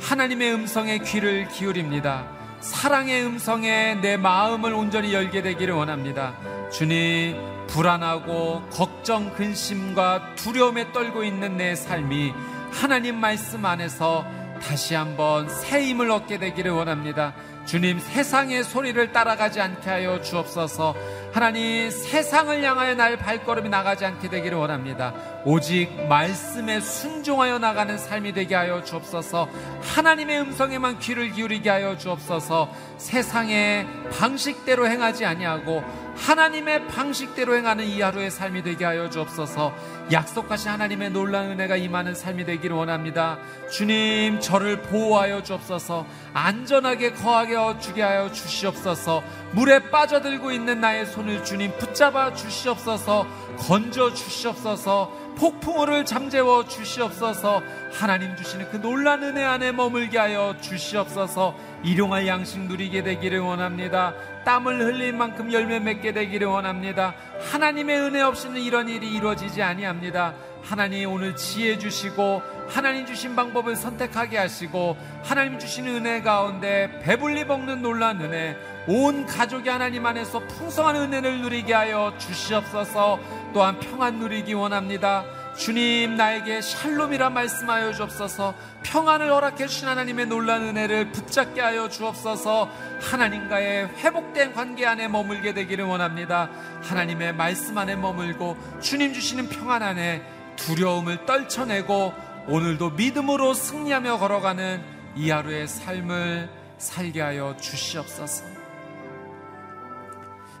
하나님의 0.00 0.54
음성에 0.54 0.98
귀를 0.98 1.48
기울입니다. 1.48 2.37
사랑의 2.60 3.24
음성에 3.24 3.96
내 4.00 4.16
마음을 4.16 4.74
온전히 4.74 5.14
열게 5.14 5.42
되기를 5.42 5.74
원합니다. 5.74 6.34
주님, 6.70 7.36
불안하고 7.68 8.62
걱정, 8.70 9.32
근심과 9.34 10.34
두려움에 10.34 10.92
떨고 10.92 11.22
있는 11.22 11.56
내 11.56 11.74
삶이 11.74 12.32
하나님 12.72 13.16
말씀 13.16 13.64
안에서 13.64 14.26
다시 14.62 14.94
한번 14.94 15.48
새 15.48 15.84
힘을 15.84 16.10
얻게 16.10 16.38
되기를 16.38 16.72
원합니다. 16.72 17.34
주님 17.64 18.00
세상의 18.00 18.64
소리를 18.64 19.12
따라가지 19.12 19.60
않게 19.60 19.88
하여 19.88 20.20
주옵소서. 20.22 20.94
하나님 21.38 21.88
세상을 21.88 22.64
향하여 22.64 22.96
날 22.96 23.16
발걸음이 23.16 23.68
나가지 23.68 24.04
않게 24.04 24.28
되기를 24.28 24.58
원합니다. 24.58 25.14
오직 25.44 25.88
말씀에 26.08 26.80
순종하여 26.80 27.60
나가는 27.60 27.96
삶이 27.96 28.32
되게 28.32 28.56
하여 28.56 28.82
주옵소서. 28.82 29.48
하나님의 29.80 30.40
음성에만 30.40 30.98
귀를 30.98 31.30
기울이게 31.30 31.70
하여 31.70 31.96
주옵소서. 31.96 32.72
세상의 32.96 33.86
방식대로 34.18 34.88
행하지 34.88 35.24
아니하고 35.26 35.84
하나님의 36.16 36.88
방식대로 36.88 37.56
행하는 37.56 37.84
이 37.84 38.00
하루의 38.00 38.30
삶이 38.30 38.64
되게 38.64 38.84
하여 38.84 39.08
주옵소서. 39.08 39.72
약속하신 40.10 40.70
하나님의 40.72 41.10
놀라운 41.10 41.52
은혜가 41.52 41.76
임하는 41.76 42.14
삶이 42.14 42.44
되기를 42.44 42.74
원합니다. 42.74 43.38
주님, 43.70 44.40
저를 44.40 44.82
보호하여 44.82 45.42
주옵소서. 45.42 46.04
안전하게 46.34 47.12
거하게 47.12 47.78
주게 47.78 48.02
하여 48.02 48.32
주시옵소서. 48.32 49.22
물에 49.52 49.90
빠져들고 49.90 50.50
있는 50.50 50.80
나의 50.80 51.06
손을 51.06 51.27
주님 51.44 51.76
붙잡아 51.78 52.34
주시옵소서. 52.34 53.26
건져 53.58 54.12
주시옵소서. 54.12 55.28
폭풍우를 55.38 56.04
잠재워 56.04 56.66
주시옵소서 56.66 57.62
하나님 57.92 58.34
주시는 58.36 58.70
그 58.70 58.76
놀란 58.76 59.22
은혜 59.22 59.44
안에 59.44 59.72
머물게 59.72 60.18
하여 60.18 60.56
주시옵소서 60.60 61.54
일용할 61.84 62.26
양식 62.26 62.60
누리게 62.60 63.04
되기를 63.04 63.38
원합니다 63.38 64.14
땀을 64.44 64.84
흘린 64.84 65.16
만큼 65.16 65.52
열매 65.52 65.78
맺게 65.78 66.12
되기를 66.12 66.48
원합니다 66.48 67.14
하나님의 67.52 68.00
은혜 68.00 68.20
없이는 68.20 68.60
이런 68.60 68.88
일이 68.88 69.14
이루어지지 69.14 69.62
아니합니다 69.62 70.34
하나님 70.62 71.12
오늘 71.12 71.36
지혜 71.36 71.78
주시고 71.78 72.42
하나님 72.68 73.06
주신 73.06 73.34
방법을 73.34 73.76
선택하게 73.76 74.38
하시고 74.38 74.96
하나님 75.22 75.58
주신 75.58 75.86
은혜 75.86 76.22
가운데 76.22 77.00
배불리 77.02 77.44
먹는 77.44 77.82
놀란 77.82 78.20
은혜 78.20 78.56
온 78.86 79.26
가족이 79.26 79.68
하나님 79.68 80.06
안에서 80.06 80.40
풍성한 80.40 80.96
은혜를 80.96 81.42
누리게 81.42 81.74
하여 81.74 82.14
주시옵소서. 82.18 83.18
또한 83.52 83.78
평안 83.80 84.18
누리기 84.18 84.54
원합니다. 84.54 85.24
주님 85.56 86.14
나에게 86.14 86.60
샬롬이라 86.60 87.30
말씀하여 87.30 87.92
주옵소서. 87.92 88.54
평안을 88.84 89.32
허락해 89.32 89.66
주신 89.66 89.88
하나님의 89.88 90.26
놀란 90.26 90.62
은혜를 90.62 91.10
붙잡게 91.10 91.60
하여 91.60 91.88
주옵소서. 91.88 92.70
하나님과의 93.00 93.88
회복된 93.98 94.52
관계 94.52 94.86
안에 94.86 95.08
머물게 95.08 95.54
되기를 95.54 95.84
원합니다. 95.84 96.48
하나님의 96.84 97.34
말씀 97.34 97.76
안에 97.76 97.96
머물고 97.96 98.56
주님 98.80 99.12
주시는 99.12 99.48
평안 99.48 99.82
안에 99.82 100.22
두려움을 100.56 101.26
떨쳐내고 101.26 102.27
오늘도 102.48 102.90
믿음으로 102.90 103.52
승리하며 103.52 104.18
걸어가는 104.18 104.82
이 105.16 105.30
하루의 105.30 105.68
삶을 105.68 106.50
살게 106.78 107.20
하여 107.20 107.56
주시옵소서 107.56 108.44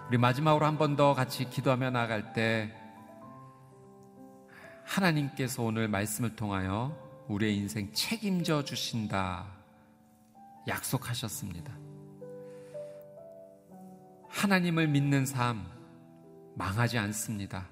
우리 0.08 0.18
마지막으로 0.18 0.66
한 0.66 0.76
번 0.78 0.96
더 0.96 1.14
같이 1.14 1.48
기도하며 1.48 1.90
나갈 1.90 2.32
때 2.32 2.74
하나님께서 4.84 5.62
오늘 5.62 5.88
말씀을 5.88 6.34
통하여 6.34 6.96
우리의 7.28 7.56
인생 7.56 7.92
책임져 7.92 8.64
주신다 8.64 9.46
약속하셨습니다. 10.66 11.72
하나님을 14.28 14.88
믿는 14.88 15.26
삶 15.26 15.66
망하지 16.54 16.96
않습니다. 16.98 17.66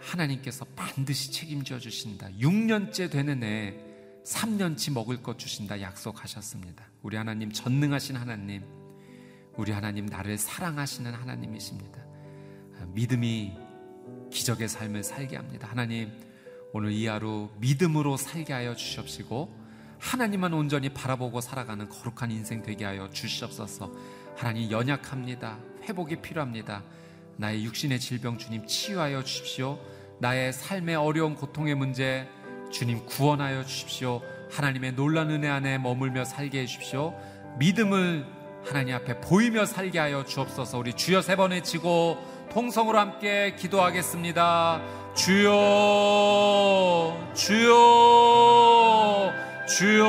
하나님께서 0.00 0.64
반드시 0.76 1.32
책임져 1.32 1.78
주신다. 1.78 2.28
6년째 2.38 3.10
되는 3.10 3.42
해 3.42 3.74
3년치 4.24 4.92
먹을 4.92 5.22
것 5.22 5.38
주신다 5.38 5.80
약속하셨습니다. 5.80 6.84
우리 7.02 7.16
하나님 7.16 7.50
전능하신 7.52 8.16
하나님, 8.16 8.62
우리 9.56 9.72
하나님 9.72 10.06
나를 10.06 10.38
사랑하시는 10.38 11.12
하나님이십니다. 11.12 12.00
믿음이 12.88 13.52
기적의 14.30 14.68
삶을 14.68 15.02
살게 15.02 15.36
합니다. 15.36 15.68
하나님, 15.68 16.10
오늘 16.72 16.92
이 16.92 17.06
하루 17.06 17.50
믿음으로 17.58 18.16
살게 18.16 18.52
하여 18.52 18.74
주시옵시고, 18.74 19.58
하나님만 19.98 20.54
온전히 20.54 20.88
바라보고 20.88 21.40
살아가는 21.40 21.88
거룩한 21.88 22.30
인생 22.30 22.62
되게 22.62 22.84
하여 22.84 23.10
주시옵소서. 23.10 23.92
하나님 24.36 24.70
연약합니다. 24.70 25.58
회복이 25.82 26.22
필요합니다. 26.22 26.82
나의 27.40 27.64
육신의 27.64 27.98
질병 28.00 28.36
주님 28.36 28.66
치유하여 28.66 29.24
주십시오. 29.24 29.78
나의 30.18 30.52
삶의 30.52 30.96
어려운 30.96 31.34
고통의 31.34 31.74
문제 31.74 32.28
주님 32.70 33.06
구원하여 33.06 33.64
주십시오. 33.64 34.20
하나님의 34.50 34.92
놀란 34.92 35.30
은혜 35.30 35.48
안에 35.48 35.78
머물며 35.78 36.26
살게 36.26 36.60
해 36.60 36.66
주십시오. 36.66 37.14
믿음을 37.58 38.26
하나님 38.66 38.94
앞에 38.94 39.22
보이며 39.22 39.64
살게 39.64 39.98
하여 39.98 40.22
주옵소서. 40.26 40.76
우리 40.78 40.92
주여 40.92 41.22
세 41.22 41.34
번 41.36 41.52
외치고 41.52 42.18
통성으로 42.52 42.98
함께 42.98 43.54
기도하겠습니다. 43.56 44.82
주여, 45.14 45.56
주여, 47.34 49.32
주여, 49.66 50.04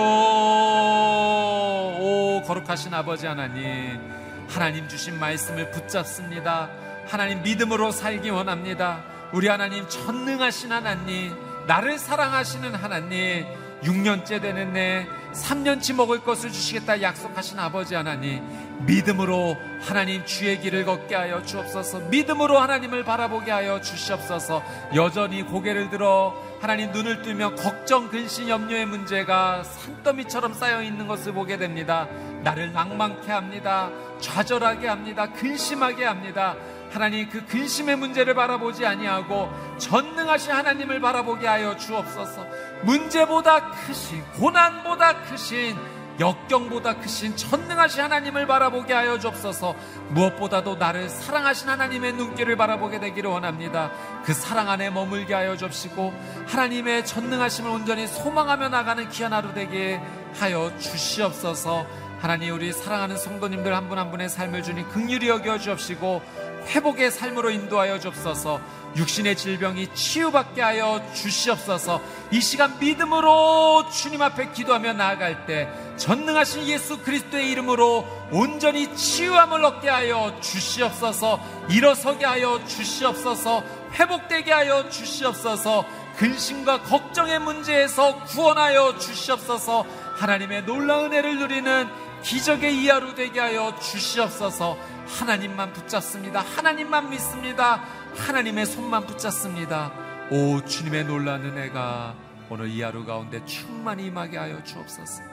오, 1.97 2.41
거룩하신 2.45 2.93
아버지 2.93 3.25
하나님, 3.25 4.01
하나님 4.49 4.89
주신 4.89 5.17
말씀을 5.17 5.71
붙잡습니다. 5.71 6.90
하나님 7.11 7.41
믿음으로 7.43 7.91
살기 7.91 8.29
원합니다. 8.29 9.03
우리 9.33 9.49
하나님 9.49 9.85
전능하신 9.89 10.71
하나님, 10.71 11.35
나를 11.67 11.99
사랑하시는 11.99 12.73
하나님, 12.73 13.45
6년째 13.83 14.41
되는 14.41 14.71
내 14.71 15.05
3년치 15.33 15.93
먹을 15.93 16.19
것을 16.19 16.53
주시겠다 16.53 17.01
약속하신 17.01 17.59
아버지 17.59 17.95
하나님, 17.95 18.41
믿음으로 18.85 19.57
하나님 19.81 20.25
주의 20.25 20.57
길을 20.57 20.85
걷게 20.85 21.13
하여 21.13 21.43
주옵소서. 21.43 21.99
믿음으로 22.07 22.57
하나님을 22.57 23.03
바라보게 23.03 23.51
하여 23.51 23.81
주시옵소서. 23.81 24.63
여전히 24.95 25.43
고개를 25.43 25.89
들어 25.89 26.33
하나님 26.61 26.93
눈을 26.93 27.23
뜨면 27.23 27.57
걱정, 27.57 28.07
근심, 28.07 28.47
염려의 28.47 28.85
문제가 28.85 29.63
산더미처럼 29.63 30.53
쌓여 30.53 30.81
있는 30.81 31.07
것을 31.07 31.33
보게 31.33 31.57
됩니다. 31.57 32.07
나를 32.43 32.71
낭망케 32.71 33.29
합니다. 33.33 33.89
좌절하게 34.21 34.87
합니다. 34.87 35.29
근심하게 35.33 36.05
합니다. 36.05 36.55
하나님 36.91 37.29
그 37.29 37.45
근심의 37.45 37.95
문제를 37.95 38.33
바라보지 38.33 38.85
아니하고 38.85 39.49
전능하신 39.77 40.51
하나님을 40.51 40.99
바라보게 40.99 41.47
하여 41.47 41.77
주옵소서. 41.77 42.45
문제보다 42.83 43.71
크신 43.71 44.23
고난보다 44.33 45.21
크신 45.23 45.77
역경보다 46.19 46.97
크신 46.97 47.35
전능하신 47.35 48.01
하나님을 48.01 48.45
바라보게 48.45 48.93
하여 48.93 49.17
주옵소서 49.17 49.75
무엇보다도 50.09 50.75
나를 50.75 51.09
사랑하신 51.09 51.69
하나님의 51.69 52.13
눈길을 52.13 52.55
바라보게 52.57 52.99
되기를 52.99 53.29
원합니다. 53.29 53.91
그 54.23 54.33
사랑 54.33 54.69
안에 54.69 54.89
머물게 54.89 55.33
하여 55.33 55.57
주옵시고 55.57 56.13
하나님의 56.47 57.05
전능하심을 57.05 57.71
온전히 57.71 58.07
소망하며 58.07 58.69
나가는 58.69 59.09
귀한 59.09 59.33
하루 59.33 59.53
되게 59.53 59.99
하여 60.35 60.71
주시옵소서 60.77 61.87
하나님 62.19 62.53
우리 62.53 62.71
사랑하는 62.71 63.17
성도님들 63.17 63.75
한 63.75 63.89
분한 63.89 64.11
분의 64.11 64.29
삶을 64.29 64.61
주님 64.61 64.87
극률이 64.89 65.27
여겨 65.27 65.57
주옵시고 65.57 66.21
회복의 66.67 67.11
삶으로 67.11 67.49
인도하여 67.49 67.99
주옵소서. 67.99 68.61
육신의 68.95 69.37
질병이 69.37 69.93
치유받게 69.93 70.61
하여 70.61 71.01
주시옵소서. 71.13 72.01
이 72.31 72.41
시간 72.41 72.77
믿음으로 72.79 73.89
주님 73.89 74.21
앞에 74.21 74.51
기도하며 74.51 74.93
나아갈 74.93 75.45
때 75.45 75.69
전능하신 75.97 76.67
예수 76.67 76.99
그리스도의 76.99 77.51
이름으로 77.51 78.05
온전히 78.31 78.93
치유함을 78.95 79.63
얻게 79.63 79.89
하여 79.89 80.37
주시옵소서. 80.41 81.39
일어서게 81.69 82.25
하여 82.25 82.59
주시옵소서. 82.65 83.63
회복되게 83.93 84.51
하여 84.51 84.89
주시옵소서. 84.89 85.85
근심과 86.17 86.83
걱정의 86.83 87.39
문제에서 87.39 88.23
구원하여 88.25 88.97
주시옵소서. 88.97 89.85
하나님의 90.17 90.65
놀라운 90.65 91.05
은혜를 91.05 91.39
누리는 91.39 92.11
기적의 92.23 92.77
이하로 92.83 93.15
되게 93.15 93.39
하여 93.39 93.73
주시옵소서 93.79 94.77
하나님만 95.19 95.73
붙잡습니다. 95.73 96.41
하나님만 96.41 97.09
믿습니다. 97.09 97.75
하나님의 98.15 98.65
손만 98.65 99.05
붙잡습니다. 99.05 99.91
오 100.31 100.63
주님의 100.65 101.05
놀라운 101.05 101.45
은혜가 101.45 102.15
오늘 102.49 102.69
이 102.69 102.81
하루 102.81 103.05
가운데 103.05 103.43
충만히 103.45 104.07
임하게 104.07 104.37
하여 104.37 104.63
주옵소서. 104.63 105.23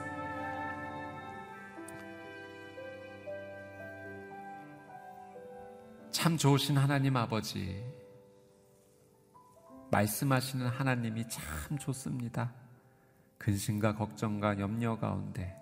참 6.11 6.35
좋으신 6.35 6.77
하나님 6.77 7.15
아버지 7.15 7.81
말씀하시는 9.91 10.67
하나님이 10.67 11.27
참 11.29 11.77
좋습니다. 11.77 12.53
근심과 13.37 13.95
걱정과 13.95 14.59
염려 14.59 14.99
가운데 14.99 15.55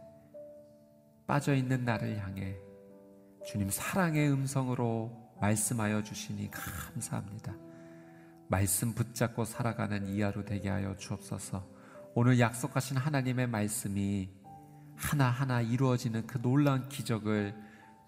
빠져 1.28 1.54
있는 1.54 1.86
나를 1.86 2.18
향해 2.20 2.58
주님 3.48 3.70
사랑의 3.70 4.30
음성으로 4.30 5.10
말씀하여 5.40 6.04
주시니 6.04 6.52
감사합니다. 6.52 7.56
말씀 8.50 8.94
붙잡고 8.94 9.46
살아가는 9.46 10.06
이하로 10.06 10.44
되게 10.44 10.68
하여 10.68 10.98
주옵소서. 10.98 11.66
오늘 12.14 12.42
약속하신 12.42 12.98
하나님의 12.98 13.48
말씀이 13.48 14.30
하나하나 14.98 15.62
이루어지는 15.62 16.28
그 16.28 16.42
놀라운 16.42 16.90
기적을 16.90 17.56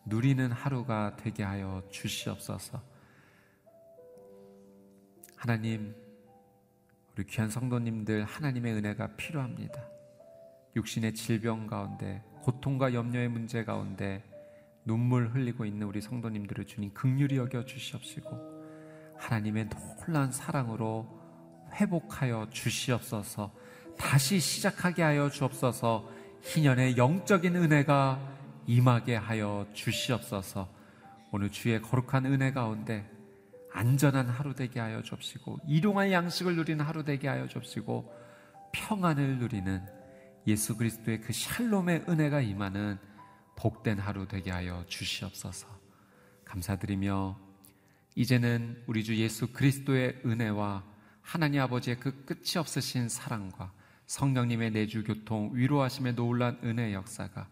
누리는 0.07 0.51
하루가 0.51 1.15
되게 1.15 1.43
하여 1.43 1.83
주시옵소서. 1.89 2.83
하나님, 5.37 5.95
우리 7.15 7.25
귀한 7.27 7.49
성도님들 7.49 8.25
하나님의 8.25 8.73
은혜가 8.73 9.15
필요합니다. 9.15 9.87
육신의 10.75 11.13
질병 11.13 11.65
가운데 11.65 12.25
고통과 12.41 12.93
염려의 12.93 13.29
문제 13.29 13.63
가운데 13.63 14.21
눈물 14.85 15.29
흘리고 15.29 15.65
있는 15.65 15.87
우리 15.87 16.01
성도님들을 16.01 16.65
주님 16.65 16.93
극률이 16.93 17.37
여겨 17.37 17.65
주시옵시고 17.65 18.29
하나님의 19.17 19.69
놀라운 20.05 20.31
사랑으로 20.31 21.19
회복하여 21.73 22.47
주시옵소서 22.49 23.53
다시 23.97 24.39
시작하게 24.39 25.03
하여 25.03 25.29
주옵소서 25.29 26.09
희년의 26.41 26.97
영적인 26.97 27.55
은혜가 27.55 28.19
임하게 28.65 29.15
하여 29.15 29.67
주시옵소서. 29.73 30.69
오늘 31.31 31.49
주의 31.49 31.81
거룩한 31.81 32.25
은혜 32.25 32.51
가운데 32.51 33.09
안전한 33.71 34.29
하루 34.29 34.55
되게 34.55 34.79
하여 34.79 35.01
주옵시고 35.01 35.59
일용할 35.67 36.11
양식을 36.11 36.55
누리는 36.55 36.83
하루 36.83 37.03
되게 37.03 37.27
하여 37.27 37.47
주옵시고 37.47 38.11
평안을 38.71 39.39
누리는 39.39 39.81
예수 40.47 40.75
그리스도의 40.77 41.21
그 41.21 41.33
샬롬의 41.33 42.05
은혜가 42.07 42.41
임하는 42.41 42.97
복된 43.59 43.99
하루 43.99 44.25
되게 44.25 44.51
하여 44.51 44.85
주시옵소서. 44.87 45.67
감사드리며 46.45 47.37
이제는 48.15 48.81
우리 48.87 49.03
주 49.03 49.15
예수 49.17 49.51
그리스도의 49.51 50.21
은혜와 50.25 50.83
하나님 51.21 51.61
아버지의 51.61 51.99
그 51.99 52.23
끝이 52.25 52.57
없으신 52.57 53.09
사랑과 53.09 53.71
성령님의 54.07 54.71
내주 54.71 55.03
교통, 55.03 55.51
위로하심의 55.53 56.15
놀란 56.15 56.57
은혜의 56.63 56.93
역사가 56.93 57.49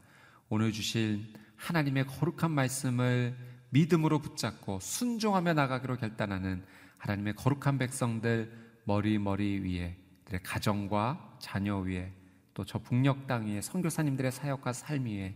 오늘 0.49 0.72
주실 0.72 1.34
하나님의 1.58 2.08
거룩한 2.08 2.51
말씀을 2.51 3.38
믿음으로 3.70 4.20
붙잡고 4.20 4.80
순종하며 4.80 5.53
나가기로 5.53 5.97
결단하는 5.97 6.66
하나님의 6.97 7.36
거룩한 7.36 7.78
백성들 7.78 8.51
머리 8.86 9.20
머리 9.20 9.60
위에 9.60 9.97
들의 10.26 10.41
가정과 10.41 11.38
자녀 11.39 11.78
위에 11.78 12.14
또 12.53 12.64
저 12.64 12.80
북녘 12.80 13.28
땅 13.28 13.45
위에 13.45 13.62
선교사님들의 13.62 14.32
사역과 14.32 14.74
삶 14.74 15.05
위에 15.05 15.36